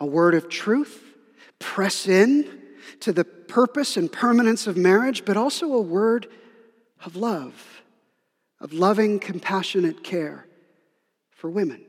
a 0.00 0.04
word 0.04 0.34
of 0.34 0.48
truth. 0.48 1.04
Press 1.60 2.08
in 2.08 2.62
to 2.98 3.12
the 3.12 3.24
purpose 3.24 3.96
and 3.96 4.10
permanence 4.10 4.66
of 4.66 4.76
marriage, 4.76 5.24
but 5.24 5.36
also 5.36 5.72
a 5.72 5.80
word 5.80 6.26
of 7.04 7.14
love, 7.14 7.82
of 8.60 8.72
loving, 8.72 9.20
compassionate 9.20 10.02
care 10.02 10.48
for 11.30 11.48
women. 11.48 11.80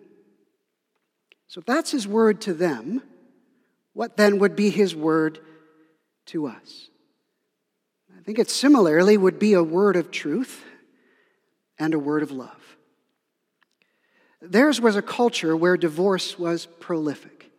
So 1.48 1.62
if 1.62 1.66
that's 1.66 1.90
his 1.90 2.08
word 2.08 2.40
to 2.42 2.54
them, 2.54 3.02
what 3.94 4.18
then 4.18 4.38
would 4.38 4.56
be 4.56 4.70
his 4.70 4.96
word 4.96 5.40
to 6.28 6.46
us? 6.46 6.90
I 8.16 8.22
think 8.22 8.38
it 8.38 8.52
similarly 8.52 9.18
would 9.18 9.40
be 9.40 9.54
a 9.54 9.64
word 9.64 9.96
of 9.96 10.12
truth 10.12 10.64
and 11.80 11.96
a 11.96 12.00
word 12.00 12.22
of 12.22 12.30
love. 12.30 12.59
Theirs 14.42 14.80
was 14.80 14.96
a 14.96 15.02
culture 15.02 15.56
where 15.56 15.76
divorce 15.78 16.40
was 16.40 16.68
prolific, 16.80 17.52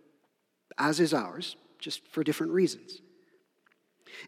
as 0.78 0.98
is 0.98 1.12
ours, 1.12 1.56
just 1.78 2.06
for 2.08 2.24
different 2.24 2.52
reasons. 2.52 3.00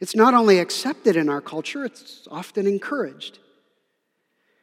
It's 0.01 0.15
not 0.15 0.35
only 0.35 0.59
accepted 0.59 1.17
in 1.17 1.29
our 1.29 1.41
culture, 1.41 1.85
it's 1.85 2.27
often 2.31 2.67
encouraged. 2.67 3.39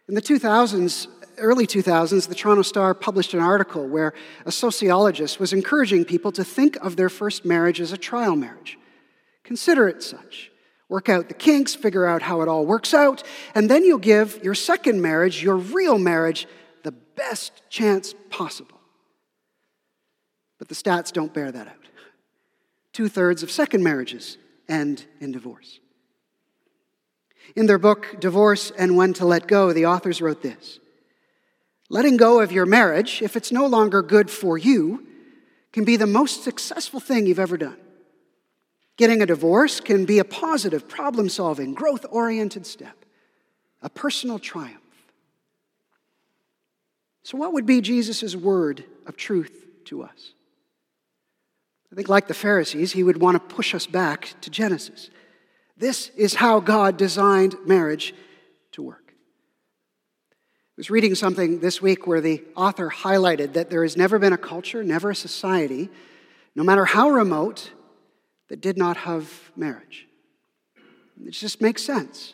In 0.08 0.16
the 0.16 0.22
2000s, 0.22 1.08
early 1.38 1.68
2000s, 1.68 2.28
the 2.28 2.36
Toronto 2.36 2.62
Star 2.62 2.94
published 2.94 3.34
an 3.34 3.40
article 3.40 3.88
where 3.88 4.14
a 4.46 4.52
sociologist 4.52 5.40
was 5.40 5.54
encouraging 5.54 6.06
people 6.06 6.32
to 6.32 6.44
think 6.44 6.76
of 6.78 6.96
their 6.96 7.10
first 7.10 7.46
marriage 7.46 7.82
as 7.82 7.92
a 7.92 7.98
trial 7.98 8.36
marriage. 8.36 8.78
Consider 9.44 9.88
it 9.88 10.04
such. 10.04 10.52
Work 10.90 11.10
out 11.10 11.28
the 11.28 11.36
kinks, 11.36 11.76
figure 11.76 12.06
out 12.06 12.24
how 12.24 12.42
it 12.42 12.48
all 12.48 12.66
works 12.66 12.94
out, 12.94 13.24
and 13.54 13.70
then 13.70 13.84
you'll 13.84 14.00
give 14.00 14.44
your 14.44 14.56
second 14.56 15.02
marriage, 15.02 15.44
your 15.44 15.58
real 15.58 16.00
marriage, 16.00 16.48
best 17.20 17.62
chance 17.70 18.16
possible. 18.30 18.80
But 20.58 20.70
the 20.70 20.76
stats 20.76 21.12
don't 21.12 21.34
bear 21.34 21.52
that 21.52 21.68
out. 21.68 21.76
Two 22.94 23.10
thirds 23.10 23.44
of 23.44 23.52
second 23.52 23.84
marriages 23.84 24.38
end 24.68 25.06
in 25.20 25.32
divorce. 25.34 25.80
In 27.56 27.66
their 27.66 27.78
book, 27.78 28.20
Divorce 28.20 28.72
and 28.78 28.96
When 28.96 29.14
to 29.14 29.26
Let 29.26 29.48
Go, 29.48 29.74
the 29.74 29.86
authors 29.86 30.22
wrote 30.22 30.42
this 30.42 30.80
Letting 31.90 32.18
go 32.18 32.40
of 32.40 32.52
your 32.52 32.66
marriage, 32.66 33.22
if 33.22 33.36
it's 33.36 33.52
no 33.52 33.66
longer 33.66 34.02
good 34.02 34.30
for 34.32 34.58
you, 34.58 35.06
can 35.74 35.84
be 35.84 35.98
the 35.98 36.08
most 36.08 36.44
successful 36.44 37.00
thing 37.00 37.26
you've 37.26 37.40
ever 37.40 37.58
done. 37.58 37.78
Getting 38.98 39.22
a 39.22 39.26
divorce 39.26 39.80
can 39.80 40.06
be 40.06 40.20
a 40.20 40.26
positive, 40.26 40.88
problem 40.88 41.30
solving, 41.30 41.74
growth 41.74 42.06
oriented 42.12 42.66
step, 42.66 43.06
a 43.82 43.90
personal 43.90 44.40
triumph. 44.40 44.79
So, 47.30 47.38
what 47.38 47.54
would 47.54 47.68
be 47.68 47.80
Jesus' 47.80 48.36
word 48.36 48.86
of 49.06 49.16
truth 49.16 49.68
to 49.86 50.02
us? 50.02 50.34
I 51.92 51.96
think, 51.96 52.10
like 52.10 52.28
the 52.28 52.34
Pharisees, 52.34 52.94
he 52.94 53.04
would 53.04 53.22
want 53.22 53.36
to 53.36 53.56
push 53.56 53.76
us 53.76 53.86
back 53.86 54.34
to 54.42 54.50
Genesis. 54.50 55.12
This 55.78 56.10
is 56.18 56.34
how 56.34 56.60
God 56.60 56.98
designed 56.98 57.56
marriage 57.68 58.16
to 58.72 58.82
work. 58.82 59.14
I 60.32 60.34
was 60.78 60.90
reading 60.90 61.14
something 61.14 61.60
this 61.60 61.80
week 61.80 62.08
where 62.08 62.20
the 62.20 62.44
author 62.56 62.90
highlighted 62.90 63.54
that 63.54 63.70
there 63.70 63.84
has 63.84 63.96
never 63.96 64.18
been 64.18 64.34
a 64.34 64.38
culture, 64.38 64.84
never 64.84 65.12
a 65.12 65.16
society, 65.16 65.92
no 66.56 66.64
matter 66.64 66.86
how 66.86 67.12
remote, 67.12 67.70
that 68.48 68.60
did 68.60 68.76
not 68.76 68.98
have 68.98 69.52
marriage. 69.56 70.08
It 71.24 71.30
just 71.30 71.62
makes 71.62 71.84
sense 71.84 72.34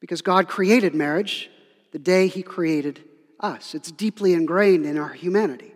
because 0.00 0.22
God 0.22 0.48
created 0.48 0.92
marriage 0.92 1.50
the 1.92 2.00
day 2.00 2.26
he 2.26 2.42
created 2.42 3.00
us. 3.40 3.74
It's 3.74 3.90
deeply 3.90 4.32
ingrained 4.32 4.86
in 4.86 4.98
our 4.98 5.12
humanity. 5.12 5.72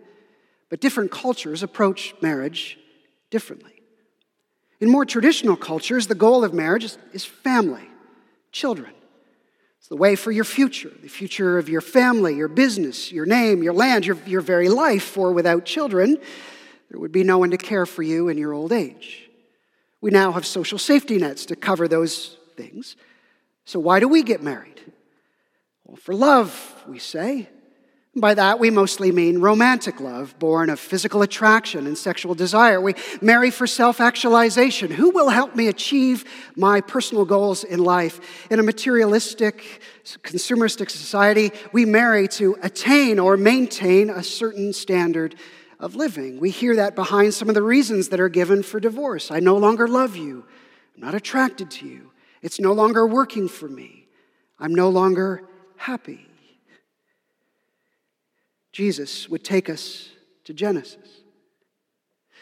But 0.68 0.80
different 0.80 1.10
cultures 1.10 1.62
approach 1.62 2.14
marriage 2.20 2.78
differently. 3.30 3.82
In 4.80 4.90
more 4.90 5.04
traditional 5.04 5.56
cultures, 5.56 6.06
the 6.06 6.14
goal 6.14 6.44
of 6.44 6.54
marriage 6.54 6.84
is, 6.84 6.98
is 7.12 7.24
family, 7.24 7.88
children. 8.52 8.92
It's 9.78 9.88
the 9.88 9.96
way 9.96 10.14
for 10.16 10.30
your 10.30 10.44
future, 10.44 10.92
the 11.02 11.08
future 11.08 11.58
of 11.58 11.68
your 11.68 11.80
family, 11.80 12.36
your 12.36 12.48
business, 12.48 13.10
your 13.10 13.26
name, 13.26 13.62
your 13.62 13.72
land, 13.72 14.06
your, 14.06 14.16
your 14.26 14.40
very 14.40 14.68
life. 14.68 15.02
For 15.02 15.32
without 15.32 15.64
children, 15.64 16.18
there 16.90 17.00
would 17.00 17.12
be 17.12 17.24
no 17.24 17.38
one 17.38 17.50
to 17.50 17.56
care 17.56 17.86
for 17.86 18.02
you 18.02 18.28
in 18.28 18.38
your 18.38 18.52
old 18.52 18.72
age. 18.72 19.28
We 20.00 20.10
now 20.10 20.32
have 20.32 20.46
social 20.46 20.78
safety 20.78 21.18
nets 21.18 21.46
to 21.46 21.56
cover 21.56 21.88
those 21.88 22.36
things. 22.56 22.96
So, 23.64 23.80
why 23.80 24.00
do 24.00 24.08
we 24.08 24.22
get 24.22 24.42
married? 24.42 24.80
Well, 25.88 25.96
for 25.96 26.14
love, 26.14 26.84
we 26.86 26.98
say. 26.98 27.48
By 28.14 28.34
that, 28.34 28.58
we 28.58 28.70
mostly 28.70 29.10
mean 29.10 29.38
romantic 29.38 30.00
love, 30.00 30.38
born 30.38 30.70
of 30.70 30.78
physical 30.78 31.22
attraction 31.22 31.86
and 31.86 31.96
sexual 31.96 32.34
desire. 32.34 32.78
We 32.80 32.94
marry 33.22 33.50
for 33.50 33.66
self 33.66 34.00
actualization. 34.00 34.90
Who 34.90 35.10
will 35.10 35.30
help 35.30 35.56
me 35.56 35.68
achieve 35.68 36.24
my 36.56 36.82
personal 36.82 37.24
goals 37.24 37.64
in 37.64 37.78
life? 37.78 38.20
In 38.50 38.60
a 38.60 38.62
materialistic, 38.62 39.80
consumeristic 40.22 40.90
society, 40.90 41.52
we 41.72 41.86
marry 41.86 42.28
to 42.28 42.56
attain 42.62 43.18
or 43.18 43.38
maintain 43.38 44.10
a 44.10 44.22
certain 44.22 44.74
standard 44.74 45.36
of 45.80 45.94
living. 45.94 46.38
We 46.38 46.50
hear 46.50 46.76
that 46.76 46.96
behind 46.96 47.32
some 47.32 47.48
of 47.48 47.54
the 47.54 47.62
reasons 47.62 48.08
that 48.08 48.20
are 48.20 48.28
given 48.28 48.62
for 48.62 48.78
divorce. 48.78 49.30
I 49.30 49.40
no 49.40 49.56
longer 49.56 49.88
love 49.88 50.16
you. 50.16 50.44
I'm 50.96 51.00
not 51.00 51.14
attracted 51.14 51.70
to 51.72 51.86
you. 51.86 52.10
It's 52.42 52.60
no 52.60 52.72
longer 52.72 53.06
working 53.06 53.48
for 53.48 53.68
me. 53.68 54.08
I'm 54.58 54.74
no 54.74 54.90
longer 54.90 55.48
happy. 55.78 56.26
Jesus 58.72 59.28
would 59.28 59.42
take 59.42 59.68
us 59.70 60.10
to 60.44 60.52
Genesis, 60.52 61.22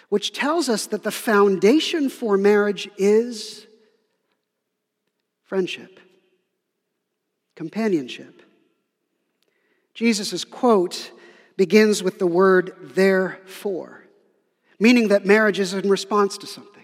which 0.08 0.32
tells 0.32 0.68
us 0.68 0.86
that 0.86 1.02
the 1.02 1.10
foundation 1.10 2.08
for 2.08 2.36
marriage 2.36 2.90
is 2.98 3.66
friendship, 5.44 6.00
companionship. 7.54 8.42
Jesus' 9.94 10.44
quote 10.44 11.12
begins 11.56 12.02
with 12.02 12.18
the 12.18 12.26
word 12.26 12.74
therefore, 12.80 14.04
meaning 14.78 15.08
that 15.08 15.24
marriage 15.24 15.58
is 15.58 15.72
in 15.72 15.88
response 15.88 16.36
to 16.38 16.46
something. 16.46 16.75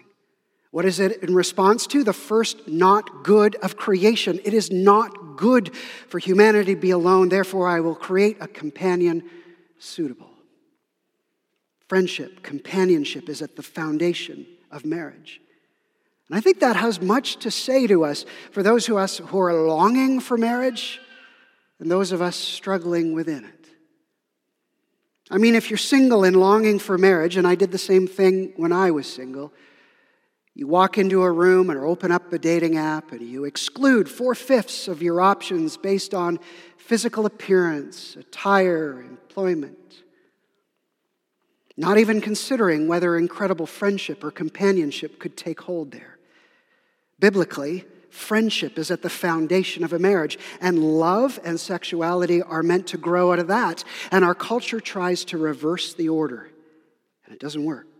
What 0.73 0.85
is 0.85 0.99
it 0.99 1.21
in 1.21 1.35
response 1.35 1.85
to? 1.85 2.03
The 2.03 2.13
first 2.13 2.67
not 2.67 3.23
good 3.23 3.55
of 3.57 3.77
creation. 3.77 4.39
It 4.43 4.55
is 4.55 4.71
not 4.71 5.37
good 5.37 5.75
for 6.07 6.17
humanity 6.17 6.73
to 6.73 6.81
be 6.81 6.89
alone, 6.89 7.29
therefore, 7.29 7.67
I 7.67 7.79
will 7.79 7.93
create 7.93 8.37
a 8.41 8.47
companion 8.47 9.29
suitable. 9.77 10.31
Friendship, 11.87 12.41
companionship 12.41 13.29
is 13.29 13.43
at 13.43 13.55
the 13.55 13.61
foundation 13.61 14.47
of 14.71 14.83
marriage. 14.83 15.39
And 16.27 16.35
I 16.35 16.41
think 16.41 16.59
that 16.61 16.75
has 16.75 16.99
much 16.99 17.35
to 17.41 17.51
say 17.51 17.85
to 17.85 18.03
us 18.03 18.25
for 18.51 18.63
those 18.63 18.89
of 18.89 18.97
us 18.97 19.19
who 19.19 19.37
are 19.37 19.53
longing 19.53 20.19
for 20.19 20.39
marriage 20.39 20.99
and 21.77 21.91
those 21.91 22.11
of 22.11 22.19
us 22.19 22.35
struggling 22.35 23.13
within 23.13 23.45
it. 23.45 23.67
I 25.29 25.37
mean, 25.37 25.53
if 25.53 25.69
you're 25.69 25.77
single 25.77 26.23
and 26.23 26.35
longing 26.35 26.79
for 26.79 26.97
marriage, 26.97 27.37
and 27.37 27.45
I 27.45 27.53
did 27.53 27.71
the 27.71 27.77
same 27.77 28.07
thing 28.07 28.53
when 28.55 28.71
I 28.71 28.89
was 28.89 29.05
single, 29.05 29.53
you 30.55 30.67
walk 30.67 30.97
into 30.97 31.23
a 31.23 31.31
room 31.31 31.71
or 31.71 31.85
open 31.85 32.11
up 32.11 32.31
a 32.31 32.37
dating 32.37 32.77
app 32.77 33.11
and 33.11 33.21
you 33.21 33.45
exclude 33.45 34.07
four 34.07 34.35
fifths 34.35 34.87
of 34.87 35.01
your 35.01 35.19
options 35.19 35.77
based 35.77 36.13
on 36.13 36.39
physical 36.77 37.25
appearance, 37.25 38.15
attire, 38.15 39.01
employment. 39.01 39.77
Not 41.75 41.97
even 41.97 42.21
considering 42.21 42.87
whether 42.87 43.17
incredible 43.17 43.65
friendship 43.65 44.23
or 44.23 44.29
companionship 44.29 45.17
could 45.17 45.35
take 45.35 45.61
hold 45.61 45.91
there. 45.91 46.19
Biblically, 47.19 47.85
friendship 48.11 48.77
is 48.77 48.91
at 48.91 49.01
the 49.01 49.09
foundation 49.09 49.83
of 49.83 49.91
a 49.91 49.97
marriage, 49.97 50.37
and 50.61 50.99
love 50.99 51.39
and 51.43 51.59
sexuality 51.59 52.43
are 52.43 52.61
meant 52.61 52.85
to 52.87 52.97
grow 52.97 53.33
out 53.33 53.39
of 53.39 53.47
that. 53.47 53.83
And 54.11 54.23
our 54.23 54.35
culture 54.35 54.79
tries 54.79 55.25
to 55.25 55.37
reverse 55.39 55.95
the 55.95 56.09
order, 56.09 56.51
and 57.25 57.33
it 57.33 57.39
doesn't 57.39 57.63
work. 57.63 57.92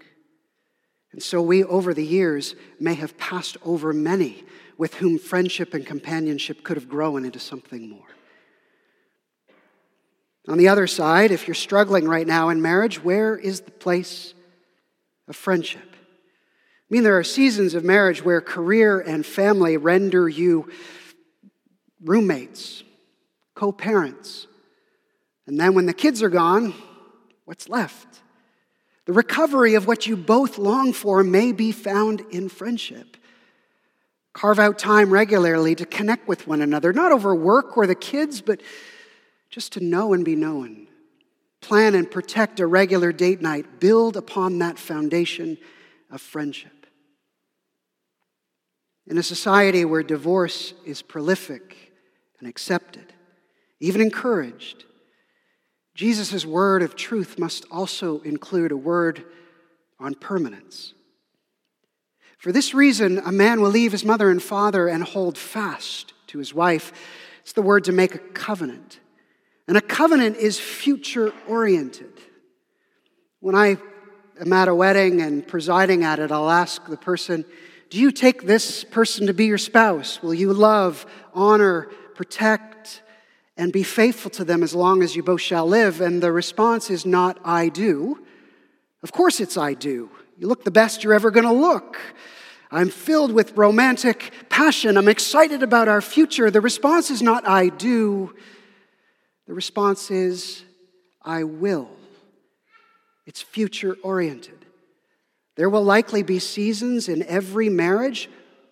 And 1.13 1.21
so 1.21 1.41
we, 1.41 1.63
over 1.63 1.93
the 1.93 2.05
years, 2.05 2.55
may 2.79 2.95
have 2.95 3.17
passed 3.17 3.55
over 3.63 3.93
many 3.93 4.43
with 4.77 4.95
whom 4.95 5.19
friendship 5.19 5.73
and 5.73 5.85
companionship 5.85 6.63
could 6.63 6.75
have 6.75 6.89
grown 6.89 7.23
into 7.23 7.39
something 7.39 7.87
more. 7.87 8.07
On 10.47 10.57
the 10.57 10.67
other 10.67 10.87
side, 10.87 11.31
if 11.31 11.47
you're 11.47 11.55
struggling 11.55 12.05
right 12.05 12.27
now 12.27 12.49
in 12.49 12.61
marriage, 12.61 13.01
where 13.01 13.37
is 13.37 13.61
the 13.61 13.71
place 13.71 14.33
of 15.27 15.35
friendship? 15.35 15.87
I 15.93 16.89
mean, 16.89 17.03
there 17.03 17.17
are 17.17 17.23
seasons 17.23 17.75
of 17.75 17.83
marriage 17.83 18.25
where 18.25 18.41
career 18.41 18.99
and 18.99 19.25
family 19.25 19.77
render 19.77 20.27
you 20.27 20.69
roommates, 22.03 22.83
co 23.55 23.71
parents. 23.71 24.47
And 25.45 25.59
then 25.59 25.75
when 25.75 25.85
the 25.85 25.93
kids 25.93 26.21
are 26.23 26.29
gone, 26.29 26.73
what's 27.45 27.69
left? 27.69 28.22
The 29.05 29.13
recovery 29.13 29.75
of 29.75 29.85
what 29.85 30.07
you 30.07 30.15
both 30.15 30.57
long 30.57 30.93
for 30.93 31.23
may 31.23 31.51
be 31.51 31.71
found 31.71 32.21
in 32.31 32.47
friendship. 32.47 33.17
Carve 34.33 34.59
out 34.59 34.79
time 34.79 35.11
regularly 35.11 35.75
to 35.75 35.85
connect 35.85 36.27
with 36.27 36.47
one 36.47 36.61
another, 36.61 36.93
not 36.93 37.11
over 37.11 37.35
work 37.35 37.77
or 37.77 37.85
the 37.85 37.95
kids, 37.95 38.41
but 38.41 38.61
just 39.49 39.73
to 39.73 39.83
know 39.83 40.13
and 40.13 40.23
be 40.25 40.35
known. 40.35 40.87
Plan 41.61 41.95
and 41.95 42.09
protect 42.09 42.59
a 42.59 42.65
regular 42.65 43.11
date 43.11 43.41
night. 43.41 43.79
Build 43.79 44.17
upon 44.17 44.59
that 44.59 44.79
foundation 44.79 45.57
of 46.09 46.21
friendship. 46.21 46.87
In 49.05 49.17
a 49.17 49.23
society 49.23 49.83
where 49.85 50.03
divorce 50.03 50.73
is 50.85 51.01
prolific 51.01 51.91
and 52.39 52.47
accepted, 52.47 53.13
even 53.79 54.01
encouraged, 54.01 54.85
Jesus' 55.93 56.45
word 56.45 56.81
of 56.81 56.95
truth 56.95 57.37
must 57.37 57.65
also 57.69 58.21
include 58.21 58.71
a 58.71 58.77
word 58.77 59.23
on 59.99 60.15
permanence. 60.15 60.93
For 62.39 62.51
this 62.51 62.73
reason, 62.73 63.19
a 63.19 63.31
man 63.31 63.61
will 63.61 63.69
leave 63.69 63.91
his 63.91 64.03
mother 64.03 64.29
and 64.29 64.41
father 64.41 64.87
and 64.87 65.03
hold 65.03 65.37
fast 65.37 66.13
to 66.27 66.39
his 66.39 66.53
wife. 66.53 66.91
It's 67.41 67.53
the 67.53 67.61
word 67.61 67.85
to 67.85 67.91
make 67.91 68.15
a 68.15 68.19
covenant. 68.19 68.99
And 69.67 69.77
a 69.77 69.81
covenant 69.81 70.37
is 70.37 70.59
future 70.59 71.31
oriented. 71.47 72.11
When 73.39 73.55
I 73.55 73.77
am 74.41 74.51
at 74.51 74.67
a 74.67 74.75
wedding 74.75 75.21
and 75.21 75.47
presiding 75.47 76.03
at 76.03 76.19
it, 76.19 76.31
I'll 76.31 76.49
ask 76.49 76.85
the 76.85 76.97
person, 76.97 77.45
Do 77.89 77.99
you 77.99 78.11
take 78.11 78.43
this 78.43 78.83
person 78.83 79.27
to 79.27 79.33
be 79.33 79.45
your 79.45 79.57
spouse? 79.57 80.21
Will 80.21 80.33
you 80.33 80.51
love, 80.53 81.05
honor, 81.33 81.83
protect, 82.15 83.03
and 83.55 83.71
be 83.71 83.83
faithful 83.83 84.31
to 84.31 84.43
them 84.43 84.63
as 84.63 84.73
long 84.73 85.03
as 85.03 85.15
you 85.15 85.23
both 85.23 85.41
shall 85.41 85.67
live. 85.67 86.01
And 86.01 86.21
the 86.21 86.31
response 86.31 86.89
is 86.89 87.05
not, 87.05 87.39
I 87.43 87.69
do. 87.69 88.23
Of 89.03 89.11
course, 89.11 89.39
it's 89.39 89.57
I 89.57 89.73
do. 89.73 90.09
You 90.37 90.47
look 90.47 90.63
the 90.63 90.71
best 90.71 91.03
you're 91.03 91.13
ever 91.13 91.31
going 91.31 91.45
to 91.45 91.51
look. 91.51 91.97
I'm 92.71 92.89
filled 92.89 93.31
with 93.31 93.55
romantic 93.55 94.33
passion. 94.49 94.97
I'm 94.97 95.07
excited 95.07 95.61
about 95.61 95.87
our 95.87 96.01
future. 96.01 96.49
The 96.49 96.61
response 96.61 97.11
is 97.11 97.21
not, 97.21 97.47
I 97.47 97.69
do. 97.69 98.33
The 99.45 99.53
response 99.53 100.09
is, 100.09 100.63
I 101.21 101.43
will. 101.43 101.89
It's 103.27 103.41
future 103.41 103.95
oriented. 104.03 104.65
There 105.55 105.69
will 105.69 105.83
likely 105.83 106.23
be 106.23 106.39
seasons 106.39 107.07
in 107.07 107.21
every 107.23 107.69
marriage 107.69 108.29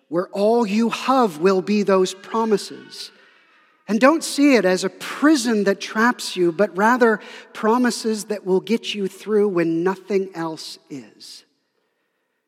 where 0.08 0.28
all 0.28 0.66
you 0.66 0.90
have 0.90 1.38
will 1.38 1.62
be 1.62 1.84
those 1.84 2.12
promises. 2.12 3.12
And 3.92 4.00
don't 4.00 4.24
see 4.24 4.54
it 4.54 4.64
as 4.64 4.84
a 4.84 4.88
prison 4.88 5.64
that 5.64 5.78
traps 5.78 6.34
you, 6.34 6.50
but 6.50 6.74
rather 6.74 7.20
promises 7.52 8.24
that 8.24 8.46
will 8.46 8.60
get 8.60 8.94
you 8.94 9.06
through 9.06 9.48
when 9.48 9.84
nothing 9.84 10.30
else 10.34 10.78
is. 10.88 11.44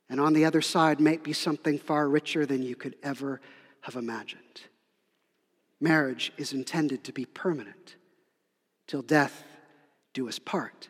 And 0.08 0.18
on 0.18 0.32
the 0.32 0.46
other 0.46 0.62
side 0.62 1.00
might 1.00 1.22
be 1.22 1.34
something 1.34 1.78
far 1.78 2.08
richer 2.08 2.46
than 2.46 2.62
you 2.62 2.74
could 2.74 2.96
ever 3.02 3.42
have 3.82 3.94
imagined. 3.94 4.62
Marriage 5.82 6.32
is 6.38 6.54
intended 6.54 7.04
to 7.04 7.12
be 7.12 7.26
permanent 7.26 7.96
till 8.86 9.02
death 9.02 9.44
do 10.14 10.26
us 10.30 10.38
part. 10.38 10.88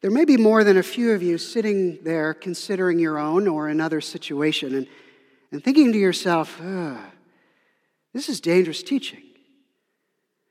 There 0.00 0.10
may 0.10 0.24
be 0.24 0.38
more 0.38 0.64
than 0.64 0.78
a 0.78 0.82
few 0.82 1.12
of 1.12 1.22
you 1.22 1.36
sitting 1.36 2.02
there 2.04 2.32
considering 2.32 2.98
your 2.98 3.18
own 3.18 3.46
or 3.46 3.68
another 3.68 4.00
situation 4.00 4.74
and, 4.74 4.86
and 5.52 5.62
thinking 5.62 5.92
to 5.92 5.98
yourself, 5.98 6.58
this 8.12 8.28
is 8.28 8.40
dangerous 8.40 8.82
teaching. 8.82 9.22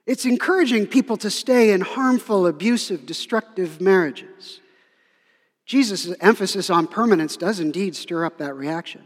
It's 0.06 0.26
encouraging 0.26 0.88
people 0.88 1.18
to 1.18 1.30
stay 1.30 1.72
in 1.72 1.82
harmful, 1.82 2.48
abusive, 2.48 3.06
destructive 3.06 3.80
marriages. 3.80 4.60
Jesus' 5.66 6.16
emphasis 6.20 6.70
on 6.72 6.88
permanence 6.88 7.38
does 7.38 7.60
indeed 7.60 7.96
stir 7.96 8.26
up 8.26 8.40
that 8.40 8.56
reaction. 8.56 9.04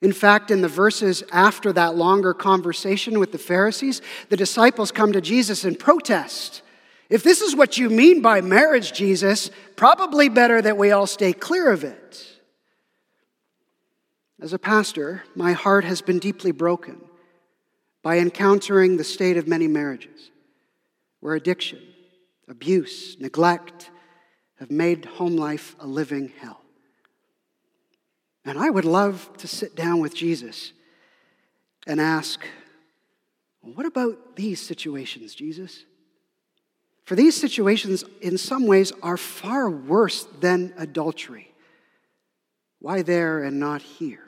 In 0.00 0.12
fact, 0.12 0.50
in 0.50 0.62
the 0.62 0.68
verses 0.68 1.22
after 1.32 1.72
that 1.72 1.96
longer 1.96 2.32
conversation 2.32 3.18
with 3.18 3.32
the 3.32 3.38
Pharisees, 3.38 4.00
the 4.28 4.36
disciples 4.36 4.90
come 4.90 5.12
to 5.12 5.20
Jesus 5.20 5.64
and 5.64 5.78
protest. 5.78 6.62
If 7.10 7.22
this 7.22 7.40
is 7.40 7.54
what 7.54 7.76
you 7.76 7.90
mean 7.90 8.22
by 8.22 8.40
marriage, 8.40 8.92
Jesus, 8.92 9.50
probably 9.76 10.28
better 10.28 10.62
that 10.62 10.78
we 10.78 10.92
all 10.92 11.06
stay 11.06 11.32
clear 11.32 11.70
of 11.70 11.84
it. 11.84 12.26
As 14.40 14.52
a 14.52 14.58
pastor, 14.58 15.24
my 15.34 15.52
heart 15.52 15.84
has 15.84 16.00
been 16.00 16.18
deeply 16.18 16.52
broken 16.52 17.00
by 18.06 18.20
encountering 18.20 18.96
the 18.96 19.02
state 19.02 19.36
of 19.36 19.48
many 19.48 19.66
marriages 19.66 20.30
where 21.18 21.34
addiction, 21.34 21.80
abuse, 22.46 23.16
neglect 23.18 23.90
have 24.60 24.70
made 24.70 25.04
home 25.04 25.36
life 25.36 25.74
a 25.80 25.86
living 25.88 26.32
hell. 26.38 26.60
And 28.44 28.60
I 28.60 28.70
would 28.70 28.84
love 28.84 29.28
to 29.38 29.48
sit 29.48 29.74
down 29.74 29.98
with 29.98 30.14
Jesus 30.14 30.72
and 31.84 32.00
ask, 32.00 32.46
What 33.60 33.86
about 33.86 34.36
these 34.36 34.60
situations, 34.60 35.34
Jesus? 35.34 35.84
For 37.06 37.16
these 37.16 37.36
situations, 37.36 38.04
in 38.20 38.38
some 38.38 38.68
ways, 38.68 38.92
are 39.02 39.16
far 39.16 39.68
worse 39.68 40.28
than 40.38 40.72
adultery. 40.78 41.52
Why 42.78 43.02
there 43.02 43.42
and 43.42 43.58
not 43.58 43.82
here? 43.82 44.25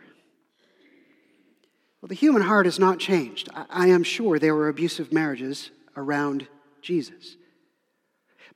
Well, 2.01 2.09
the 2.09 2.15
human 2.15 2.43
heart 2.43 2.67
has 2.67 2.79
not 2.79 2.99
changed. 2.99 3.49
I, 3.55 3.89
am 3.89 4.05
sure 4.05 4.39
there 4.39 4.55
were 4.55 4.69
abusive 4.69 5.13
marriages 5.13 5.71
around 5.97 6.47
Jesus. 6.81 7.37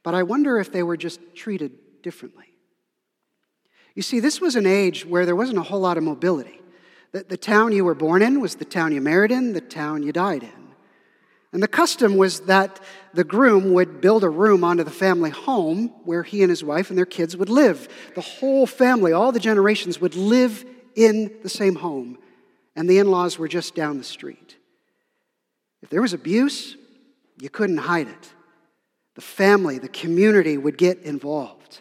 But 0.02 0.14
I 0.14 0.22
wonder 0.22 0.58
if 0.58 0.70
they 0.70 0.82
were 0.82 0.96
just 0.96 1.20
treated 1.34 1.72
differently. 2.02 2.46
You 3.94 4.02
see, 4.02 4.20
this 4.20 4.40
was 4.40 4.56
an 4.56 4.66
age 4.66 5.04
where 5.04 5.26
there 5.26 5.36
wasn't 5.36 5.58
a 5.58 5.62
whole 5.62 5.80
lot 5.80 5.98
of 5.98 6.04
mobility. 6.04 6.60
The, 7.12 7.24
the 7.24 7.36
town 7.36 7.72
you 7.72 7.84
were 7.84 7.94
born 7.94 8.22
in 8.22 8.40
was 8.40 8.54
the 8.54 8.64
town 8.64 8.92
you 8.92 9.00
married 9.00 9.32
in, 9.32 9.52
the 9.52 9.60
town 9.60 10.02
you 10.02 10.12
died 10.12 10.44
in. 10.44 10.62
And 11.52 11.62
the 11.62 11.68
custom 11.68 12.16
was 12.16 12.40
that 12.40 12.80
the 13.12 13.24
groom 13.24 13.74
would 13.74 14.00
build 14.00 14.24
a 14.24 14.28
room 14.28 14.64
onto 14.64 14.84
the 14.84 14.90
family 14.90 15.28
home 15.28 15.88
where 16.04 16.22
he 16.22 16.42
and 16.42 16.48
his 16.48 16.64
wife 16.64 16.88
and 16.88 16.96
their 16.96 17.04
kids 17.04 17.36
would 17.36 17.50
live. 17.50 17.88
The 18.14 18.22
whole 18.22 18.66
family, 18.66 19.12
all 19.12 19.32
the 19.32 19.40
generations, 19.40 20.00
would 20.00 20.14
live 20.14 20.64
in 20.94 21.30
the 21.42 21.50
same 21.50 21.74
home, 21.74 22.16
and 22.74 22.88
the 22.88 22.98
in 22.98 23.10
laws 23.10 23.38
were 23.38 23.48
just 23.48 23.74
down 23.74 23.98
the 23.98 24.04
street. 24.04 24.56
If 25.82 25.90
there 25.90 26.02
was 26.02 26.12
abuse, 26.12 26.76
you 27.40 27.50
couldn't 27.50 27.78
hide 27.78 28.08
it. 28.08 28.32
The 29.14 29.20
family, 29.20 29.78
the 29.78 29.88
community 29.88 30.56
would 30.56 30.78
get 30.78 30.98
involved. 31.00 31.80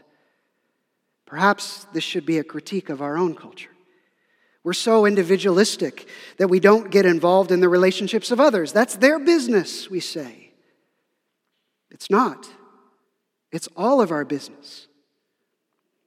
Perhaps 1.25 1.86
this 1.93 2.04
should 2.04 2.25
be 2.25 2.39
a 2.39 2.43
critique 2.43 2.89
of 2.89 3.01
our 3.01 3.17
own 3.17 3.36
culture. 3.36 3.69
We're 4.63 4.73
so 4.73 5.06
individualistic 5.06 6.08
that 6.38 6.49
we 6.49 6.60
don't 6.60 6.91
get 6.91 7.06
involved 7.06 7.51
in 7.51 7.62
the 7.62 7.69
relationships 7.69 8.32
of 8.32 8.39
others. 8.39 8.73
That's 8.73 8.95
their 8.95 9.17
business, 9.17 9.89
we 9.89 9.99
say. 9.99 10.51
It's 11.89 12.10
not, 12.10 12.47
it's 13.51 13.67
all 13.75 14.01
of 14.01 14.12
our 14.12 14.25
business. 14.25 14.88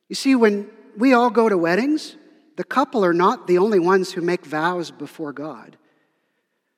You 0.09 0.15
see, 0.15 0.35
when 0.35 0.71
we 0.97 1.13
all 1.13 1.31
go 1.31 1.49
to 1.49 1.59
weddings, 1.59 2.17
the 2.57 2.65
couple 2.65 3.05
are 3.05 3.15
not 3.15 3.47
the 3.47 3.59
only 3.59 3.79
ones 3.79 4.13
who 4.13 4.21
make 4.21 4.45
vows 4.45 4.91
before 4.91 5.33
God. 5.33 5.77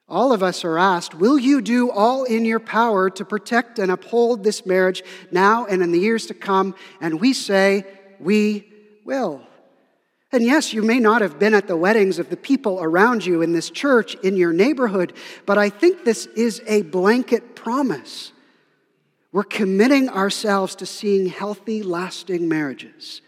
All 0.08 0.32
of 0.32 0.42
us 0.42 0.64
are 0.64 0.78
asked, 0.78 1.14
Will 1.14 1.38
you 1.38 1.60
do 1.60 1.90
all 1.90 2.24
in 2.24 2.44
your 2.44 2.60
power 2.60 3.10
to 3.10 3.24
protect 3.24 3.78
and 3.78 3.90
uphold 3.90 4.44
this 4.44 4.64
marriage 4.64 5.02
now 5.32 5.66
and 5.66 5.82
in 5.82 5.90
the 5.90 5.98
years 5.98 6.26
to 6.26 6.34
come? 6.34 6.74
And 7.00 7.20
we 7.20 7.32
say, 7.32 7.84
We 8.20 8.72
will. 9.04 9.42
And 10.32 10.44
yes, 10.44 10.72
you 10.72 10.82
may 10.82 10.98
not 10.98 11.22
have 11.22 11.38
been 11.38 11.54
at 11.54 11.66
the 11.66 11.76
weddings 11.76 12.18
of 12.18 12.30
the 12.30 12.36
people 12.36 12.80
around 12.80 13.24
you 13.24 13.42
in 13.42 13.52
this 13.52 13.70
church, 13.70 14.14
in 14.16 14.36
your 14.36 14.52
neighborhood, 14.52 15.12
but 15.44 15.56
I 15.56 15.70
think 15.70 16.04
this 16.04 16.26
is 16.26 16.62
a 16.66 16.82
blanket 16.82 17.54
promise. 17.56 18.32
We're 19.32 19.44
committing 19.44 20.08
ourselves 20.08 20.74
to 20.76 20.86
seeing 20.86 21.26
healthy, 21.26 21.82
lasting 21.82 22.48
marriages. 22.48 23.22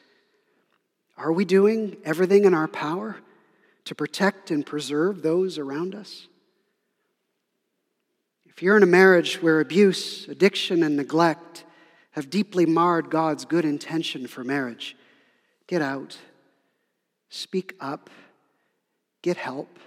Are 1.19 1.33
we 1.33 1.45
doing 1.45 1.97
everything 2.05 2.45
in 2.45 2.55
our 2.55 2.69
power 2.69 3.17
to 3.85 3.95
protect 3.95 4.51
and 4.51 4.65
preserve 4.65 5.23
those 5.23 5.59
around 5.59 5.95
us? 5.95 6.29
If 8.47 8.63
you're 8.63 8.77
in 8.77 8.83
a 8.83 8.87
marriage 8.87 9.43
where 9.43 9.61
abuse, 9.61 10.27
addiction, 10.29 10.83
and 10.83 10.97
neglect 10.97 11.65
have 12.13 12.31
deeply 12.31 12.67
marred 12.67 13.11
God's 13.11 13.45
good 13.45 13.65
intention 13.65 14.27
for 14.27 14.43
marriage, 14.43 14.97
get 15.67 15.83
out 15.83 16.19
Speak 17.29 17.75
up. 17.81 18.11
Get 19.23 19.37
help. 19.37 19.79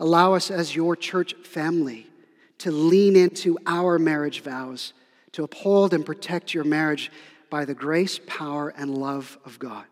Allow 0.00 0.34
us 0.34 0.50
as 0.50 0.74
your 0.74 0.96
church 0.96 1.34
family 1.44 2.06
to 2.58 2.70
lean 2.70 3.16
into 3.16 3.58
our 3.66 3.98
marriage 3.98 4.40
vows, 4.40 4.92
to 5.32 5.44
uphold 5.44 5.92
and 5.92 6.06
protect 6.06 6.54
your 6.54 6.64
marriage 6.64 7.10
by 7.50 7.64
the 7.64 7.74
grace, 7.74 8.18
power, 8.26 8.72
and 8.76 8.96
love 8.96 9.38
of 9.44 9.58
God. 9.58 9.84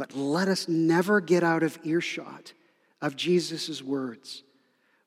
But 0.00 0.16
let 0.16 0.48
us 0.48 0.66
never 0.66 1.20
get 1.20 1.42
out 1.42 1.62
of 1.62 1.78
earshot 1.84 2.54
of 3.02 3.16
Jesus' 3.16 3.82
words. 3.82 4.44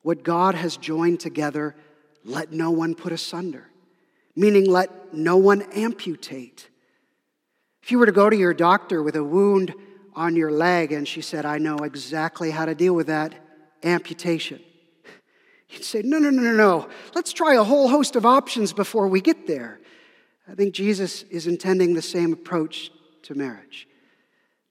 What 0.02 0.22
God 0.22 0.54
has 0.54 0.76
joined 0.76 1.18
together, 1.18 1.74
let 2.24 2.52
no 2.52 2.70
one 2.70 2.94
put 2.94 3.10
asunder, 3.10 3.66
meaning 4.36 4.70
let 4.70 5.12
no 5.12 5.36
one 5.36 5.62
amputate. 5.72 6.68
If 7.82 7.90
you 7.90 7.98
were 7.98 8.06
to 8.06 8.12
go 8.12 8.30
to 8.30 8.36
your 8.36 8.54
doctor 8.54 9.02
with 9.02 9.16
a 9.16 9.24
wound 9.24 9.74
on 10.14 10.36
your 10.36 10.52
leg. 10.52 10.92
And 10.92 11.08
she 11.08 11.22
said, 11.22 11.44
I 11.44 11.58
know 11.58 11.78
exactly 11.78 12.52
how 12.52 12.64
to 12.64 12.76
deal 12.76 12.94
with 12.94 13.08
that 13.08 13.34
amputation. 13.82 14.60
You'd 15.70 15.82
say, 15.82 16.02
No, 16.02 16.20
no, 16.20 16.30
no, 16.30 16.40
no, 16.40 16.52
no. 16.52 16.88
Let's 17.16 17.32
try 17.32 17.54
a 17.54 17.64
whole 17.64 17.88
host 17.88 18.14
of 18.14 18.24
options 18.24 18.72
before 18.72 19.08
we 19.08 19.20
get 19.20 19.48
there. 19.48 19.80
I 20.48 20.54
think 20.54 20.72
Jesus 20.72 21.24
is 21.24 21.48
intending 21.48 21.94
the 21.94 22.02
same 22.02 22.32
approach 22.32 22.92
to 23.22 23.34
marriage. 23.34 23.88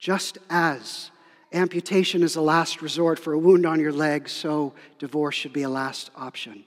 Just 0.04 0.38
as 0.50 1.12
amputation 1.54 2.24
is 2.24 2.36
a 2.36 2.42
last 2.42 2.82
resort 2.82 3.18
for 3.18 3.32
a 3.32 3.40
wound 3.40 3.66
on 3.66 3.80
your 3.80 3.94
leg, 3.94 4.28
so 4.28 4.74
divorce 5.00 5.34
should 5.34 5.54
be 5.54 5.62
a 5.62 5.70
last 5.70 6.12
option 6.14 6.66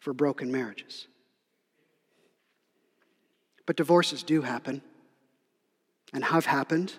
for 0.00 0.12
broken 0.12 0.52
marriages. 0.52 1.08
But 3.64 3.76
divorces 3.76 4.22
do 4.22 4.42
happen 4.42 4.82
and 6.12 6.22
have 6.24 6.44
happened 6.44 6.92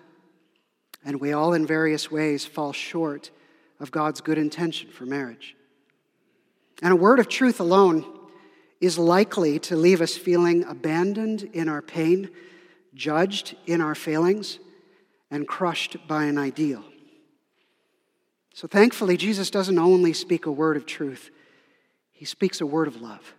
and 1.04 1.20
we 1.20 1.32
all, 1.32 1.54
in 1.54 1.64
various 1.64 2.10
ways, 2.10 2.44
fall 2.44 2.72
short 2.72 3.30
of 3.78 3.92
God's 3.92 4.20
good 4.20 4.38
intention 4.38 4.90
for 4.90 5.06
marriage. 5.06 5.54
And 6.82 6.92
a 6.92 6.96
word 6.96 7.20
of 7.20 7.28
truth 7.28 7.60
alone 7.60 8.04
is 8.80 8.98
likely 8.98 9.60
to 9.60 9.76
leave 9.76 10.00
us 10.00 10.16
feeling 10.16 10.64
abandoned 10.64 11.48
in 11.52 11.68
our 11.68 11.80
pain, 11.80 12.28
judged 12.92 13.54
in 13.66 13.80
our 13.80 13.94
failings, 13.94 14.58
and 15.30 15.46
crushed 15.46 15.96
by 16.06 16.24
an 16.24 16.38
ideal. 16.38 16.84
So 18.54 18.66
thankfully, 18.66 19.16
Jesus 19.16 19.50
doesn't 19.50 19.78
only 19.78 20.12
speak 20.12 20.46
a 20.46 20.52
word 20.52 20.76
of 20.76 20.86
truth, 20.86 21.30
he 22.10 22.24
speaks 22.24 22.60
a 22.60 22.66
word 22.66 22.88
of 22.88 23.00
love. 23.00 23.34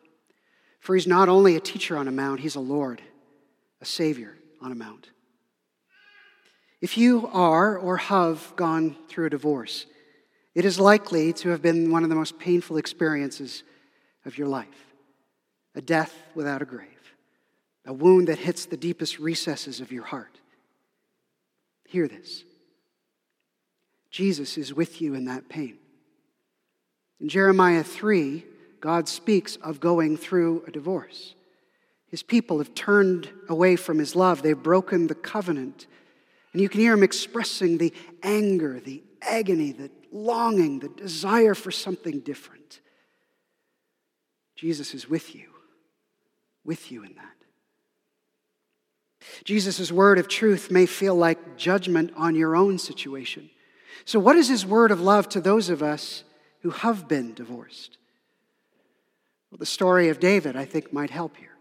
For 0.80 0.96
he's 0.96 1.08
not 1.08 1.28
only 1.28 1.56
a 1.58 1.60
teacher 1.60 1.98
on 1.98 2.08
a 2.08 2.12
mount, 2.12 2.40
he's 2.40 2.56
a 2.56 2.62
Lord, 2.62 3.02
a 3.82 3.86
Savior 3.86 4.38
on 4.62 4.72
a 4.72 4.76
mount. 4.76 5.10
If 6.82 6.98
you 6.98 7.28
are 7.34 7.78
or 7.78 7.98
have 7.98 8.54
gone 8.56 8.96
through 9.10 9.26
a 9.26 9.30
divorce, 9.30 9.86
it 10.56 10.64
is 10.64 10.80
likely 10.80 11.34
to 11.34 11.50
have 11.50 11.62
been 11.62 11.92
one 11.92 12.04
of 12.04 12.10
the 12.10 12.16
most 12.16 12.40
painful 12.40 12.78
experiences 12.78 13.64
of 14.26 14.38
your 14.38 14.48
life 14.48 14.68
a 15.76 15.82
death 15.82 16.14
without 16.34 16.62
a 16.62 16.66
grave, 16.66 17.14
a 17.86 17.94
wound 17.94 18.28
that 18.28 18.40
hits 18.40 18.66
the 18.66 18.78
deepest 18.78 19.20
recesses 19.20 19.82
of 19.82 19.92
your 19.92 20.04
heart. 20.04 20.39
Hear 21.90 22.08
this 22.08 22.44
Jesus 24.10 24.58
is 24.58 24.74
with 24.74 25.02
you 25.02 25.14
in 25.14 25.26
that 25.26 25.50
pain. 25.50 25.78
In 27.20 27.28
Jeremiah 27.28 27.84
3, 27.84 28.46
God 28.80 29.10
speaks 29.10 29.58
of 29.58 29.80
going 29.82 30.16
through 30.16 30.64
a 30.66 30.72
divorce. 30.72 31.36
His 32.08 32.24
people 32.24 32.60
have 32.60 32.74
turned 32.74 33.30
away 33.50 33.76
from 33.76 34.00
his 34.00 34.16
love, 34.16 34.42
they've 34.42 34.58
broken 34.58 35.08
the 35.08 35.16
covenant 35.16 35.86
and 36.54 36.62
you 36.62 36.70
can 36.70 36.82
hear 36.82 36.94
him 36.94 37.04
expressing 37.04 37.78
the 37.78 37.94
anger, 38.24 38.80
the 38.80 39.04
agony, 39.22 39.72
the 39.72 39.92
longing, 40.12 40.80
the 40.80 40.90
desire 40.90 41.54
for 41.54 41.72
something 41.72 42.22
different. 42.22 42.82
Jesus 44.56 44.94
is 44.94 45.08
with 45.08 45.36
you, 45.36 45.50
with 46.66 46.92
you 46.92 47.04
in 47.04 47.14
that. 47.16 47.36
Jesus' 49.44 49.92
word 49.92 50.20
of 50.20 50.28
truth 50.28 50.72
may 50.72 50.86
feel 50.86 51.16
like 51.16 51.58
judgment 51.58 52.12
on 52.16 52.36
your 52.36 52.56
own 52.56 52.78
situation. 52.78 53.50
So, 54.06 54.20
what 54.20 54.36
is 54.36 54.48
his 54.48 54.66
word 54.66 54.92
of 54.92 55.02
love 55.02 55.30
to 55.30 55.42
those 55.42 55.70
of 55.70 55.84
us 55.84 56.24
who 56.62 56.72
have 56.72 57.08
been 57.08 57.34
divorced? 57.34 57.98
Well, 59.52 59.58
the 59.58 59.66
story 59.66 60.10
of 60.10 60.20
David, 60.20 60.56
I 60.56 60.66
think, 60.66 60.94
might 60.94 61.10
help 61.10 61.38
here. 61.38 61.58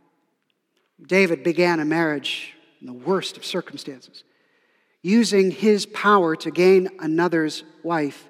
David 1.04 1.42
began 1.42 1.80
a 1.80 1.84
marriage 1.84 2.54
in 2.80 2.86
the 2.86 2.92
worst 2.92 3.36
of 3.36 3.44
circumstances 3.44 4.24
using 5.02 5.50
his 5.50 5.86
power 5.86 6.36
to 6.36 6.50
gain 6.50 6.88
another's 6.98 7.64
wife. 7.82 8.28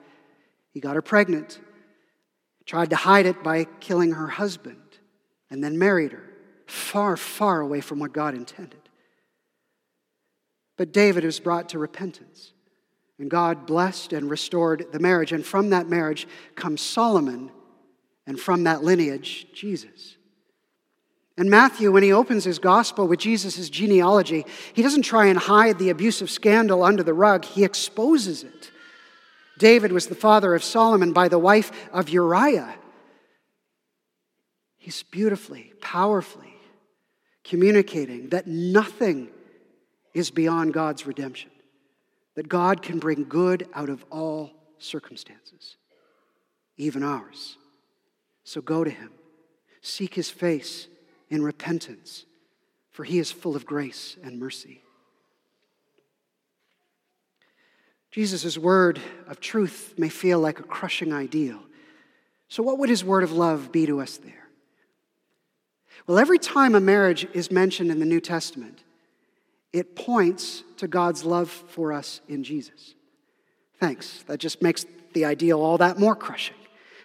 He 0.72 0.80
got 0.80 0.96
her 0.96 1.02
pregnant, 1.02 1.58
tried 2.66 2.90
to 2.90 2.96
hide 2.96 3.26
it 3.26 3.42
by 3.42 3.64
killing 3.80 4.12
her 4.12 4.28
husband, 4.28 4.82
and 5.50 5.64
then 5.64 5.78
married 5.78 6.12
her, 6.12 6.24
far, 6.66 7.16
far 7.16 7.60
away 7.60 7.80
from 7.80 7.98
what 7.98 8.12
God 8.12 8.34
intended. 8.34 8.87
But 10.78 10.92
David 10.92 11.24
was 11.24 11.38
brought 11.38 11.68
to 11.70 11.78
repentance, 11.78 12.52
and 13.18 13.30
God 13.30 13.66
blessed 13.66 14.14
and 14.14 14.30
restored 14.30 14.86
the 14.90 14.98
marriage. 14.98 15.32
And 15.32 15.44
from 15.44 15.70
that 15.70 15.88
marriage 15.88 16.26
comes 16.54 16.80
Solomon, 16.80 17.50
and 18.26 18.40
from 18.40 18.64
that 18.64 18.82
lineage, 18.82 19.46
Jesus. 19.52 20.16
And 21.36 21.50
Matthew, 21.50 21.92
when 21.92 22.02
he 22.02 22.12
opens 22.12 22.44
his 22.44 22.58
gospel 22.58 23.06
with 23.06 23.20
Jesus' 23.20 23.68
genealogy, 23.68 24.46
he 24.72 24.82
doesn't 24.82 25.02
try 25.02 25.26
and 25.26 25.38
hide 25.38 25.78
the 25.78 25.90
abusive 25.90 26.30
scandal 26.30 26.82
under 26.82 27.02
the 27.02 27.14
rug, 27.14 27.44
he 27.44 27.62
exposes 27.62 28.42
it. 28.42 28.70
David 29.58 29.92
was 29.92 30.06
the 30.06 30.14
father 30.14 30.54
of 30.54 30.64
Solomon 30.64 31.12
by 31.12 31.28
the 31.28 31.38
wife 31.38 31.70
of 31.92 32.08
Uriah, 32.08 32.74
He's 34.88 35.02
beautifully, 35.02 35.74
powerfully 35.82 36.54
communicating 37.44 38.30
that 38.30 38.46
nothing 38.46 39.28
is 40.14 40.30
beyond 40.30 40.72
God's 40.72 41.06
redemption, 41.06 41.50
that 42.34 42.48
God 42.48 42.82
can 42.82 42.98
bring 42.98 43.24
good 43.24 43.68
out 43.74 43.88
of 43.88 44.04
all 44.10 44.52
circumstances, 44.78 45.76
even 46.76 47.02
ours. 47.02 47.56
So 48.44 48.60
go 48.60 48.84
to 48.84 48.90
Him, 48.90 49.10
seek 49.82 50.14
His 50.14 50.30
face 50.30 50.88
in 51.28 51.42
repentance, 51.42 52.24
for 52.90 53.04
He 53.04 53.18
is 53.18 53.30
full 53.30 53.56
of 53.56 53.66
grace 53.66 54.16
and 54.22 54.38
mercy. 54.38 54.82
Jesus' 58.10 58.56
word 58.56 59.00
of 59.26 59.38
truth 59.38 59.94
may 59.98 60.08
feel 60.08 60.40
like 60.40 60.58
a 60.58 60.64
crushing 60.64 61.12
ideal. 61.12 61.60
So, 62.48 62.62
what 62.62 62.78
would 62.78 62.88
his 62.88 63.04
word 63.04 63.22
of 63.22 63.32
love 63.32 63.70
be 63.70 63.86
to 63.86 64.00
us 64.00 64.16
there? 64.16 64.48
Well, 66.06 66.18
every 66.18 66.38
time 66.38 66.74
a 66.74 66.80
marriage 66.80 67.26
is 67.34 67.50
mentioned 67.50 67.90
in 67.90 67.98
the 67.98 68.06
New 68.06 68.20
Testament, 68.20 68.82
it 69.72 69.96
points 69.96 70.62
to 70.78 70.88
God's 70.88 71.24
love 71.24 71.50
for 71.50 71.92
us 71.92 72.20
in 72.28 72.44
Jesus. 72.44 72.94
Thanks. 73.80 74.22
That 74.24 74.38
just 74.38 74.62
makes 74.62 74.86
the 75.12 75.24
ideal 75.24 75.60
all 75.60 75.78
that 75.78 75.98
more 75.98 76.16
crushing. 76.16 76.56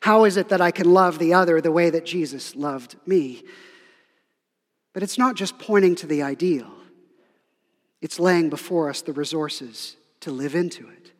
How 0.01 0.25
is 0.25 0.37
it 0.37 0.49
that 0.49 0.61
I 0.61 0.71
can 0.71 0.91
love 0.91 1.19
the 1.19 1.33
other 1.33 1.61
the 1.61 1.71
way 1.71 1.89
that 1.89 2.05
Jesus 2.05 2.55
loved 2.55 2.95
me? 3.05 3.43
But 4.93 5.03
it's 5.03 5.17
not 5.17 5.35
just 5.35 5.57
pointing 5.59 5.95
to 5.95 6.07
the 6.07 6.21
ideal, 6.23 6.67
it's 8.01 8.19
laying 8.19 8.49
before 8.49 8.89
us 8.89 9.01
the 9.01 9.13
resources 9.13 9.95
to 10.19 10.31
live 10.31 10.55
into 10.55 10.87
it. 10.89 11.11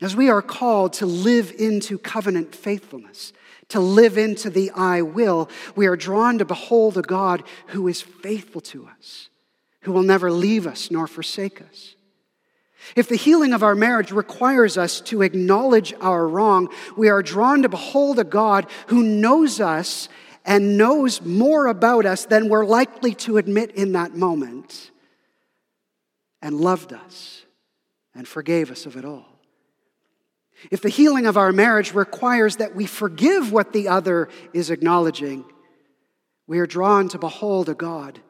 As 0.00 0.16
we 0.16 0.28
are 0.30 0.42
called 0.42 0.94
to 0.94 1.06
live 1.06 1.52
into 1.58 1.98
covenant 1.98 2.54
faithfulness, 2.54 3.32
to 3.68 3.80
live 3.80 4.18
into 4.18 4.50
the 4.50 4.70
I 4.72 5.02
will, 5.02 5.48
we 5.76 5.86
are 5.86 5.96
drawn 5.96 6.38
to 6.38 6.44
behold 6.44 6.98
a 6.98 7.02
God 7.02 7.44
who 7.68 7.86
is 7.86 8.02
faithful 8.02 8.60
to 8.62 8.86
us, 8.86 9.28
who 9.82 9.92
will 9.92 10.02
never 10.02 10.30
leave 10.30 10.66
us 10.66 10.90
nor 10.90 11.06
forsake 11.06 11.60
us. 11.60 11.94
If 12.96 13.08
the 13.08 13.16
healing 13.16 13.52
of 13.52 13.62
our 13.62 13.74
marriage 13.74 14.10
requires 14.10 14.76
us 14.76 15.00
to 15.02 15.22
acknowledge 15.22 15.94
our 16.00 16.26
wrong, 16.26 16.68
we 16.96 17.08
are 17.08 17.22
drawn 17.22 17.62
to 17.62 17.68
behold 17.68 18.18
a 18.18 18.24
God 18.24 18.66
who 18.88 19.02
knows 19.02 19.60
us 19.60 20.08
and 20.44 20.76
knows 20.76 21.22
more 21.22 21.68
about 21.68 22.04
us 22.04 22.24
than 22.24 22.48
we're 22.48 22.66
likely 22.66 23.14
to 23.14 23.38
admit 23.38 23.70
in 23.72 23.92
that 23.92 24.16
moment, 24.16 24.90
and 26.40 26.60
loved 26.60 26.92
us 26.92 27.44
and 28.14 28.26
forgave 28.26 28.72
us 28.72 28.84
of 28.84 28.96
it 28.96 29.04
all. 29.04 29.38
If 30.72 30.80
the 30.80 30.88
healing 30.88 31.26
of 31.26 31.36
our 31.36 31.52
marriage 31.52 31.94
requires 31.94 32.56
that 32.56 32.74
we 32.74 32.86
forgive 32.86 33.52
what 33.52 33.72
the 33.72 33.86
other 33.88 34.28
is 34.52 34.70
acknowledging, 34.70 35.44
we 36.48 36.58
are 36.58 36.66
drawn 36.66 37.08
to 37.10 37.18
behold 37.18 37.68
a 37.68 37.74
God 37.74 38.20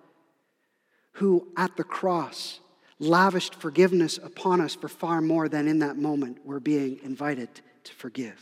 who, 1.12 1.48
at 1.57 1.77
the 1.77 1.85
cross, 1.85 2.61
lavished 2.98 3.55
forgiveness 3.55 4.18
upon 4.18 4.61
us 4.61 4.75
for 4.75 4.88
far 4.88 5.20
more 5.20 5.48
than 5.48 5.66
in 5.66 5.81
that 5.81 5.96
moment 5.96 6.38
we're 6.44 6.61
being 6.61 6.98
invited 7.03 7.48
to 7.85 7.94
forgive. 7.94 8.40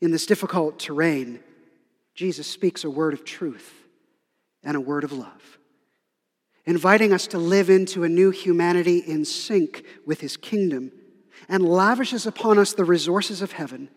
In 0.00 0.12
this 0.12 0.26
difficult 0.26 0.78
terrain, 0.78 1.40
Jesus 2.14 2.46
speaks 2.46 2.84
a 2.84 2.90
word 2.90 3.14
of 3.14 3.24
truth 3.24 3.72
and 4.62 4.76
a 4.76 4.80
word 4.80 5.04
of 5.04 5.12
love, 5.12 5.58
inviting 6.66 7.12
us 7.12 7.26
to 7.28 7.38
live 7.38 7.68
into 7.68 8.04
a 8.04 8.08
new 8.08 8.30
humanity 8.30 8.98
in 8.98 9.24
sync 9.24 9.84
with 10.06 10.20
his 10.20 10.36
kingdom 10.36 10.92
and 11.48 11.64
lavishes 11.64 12.26
upon 12.26 12.58
us 12.58 12.72
the 12.72 12.84
resources 12.84 13.42
of 13.42 13.52
heaven. 13.52 13.88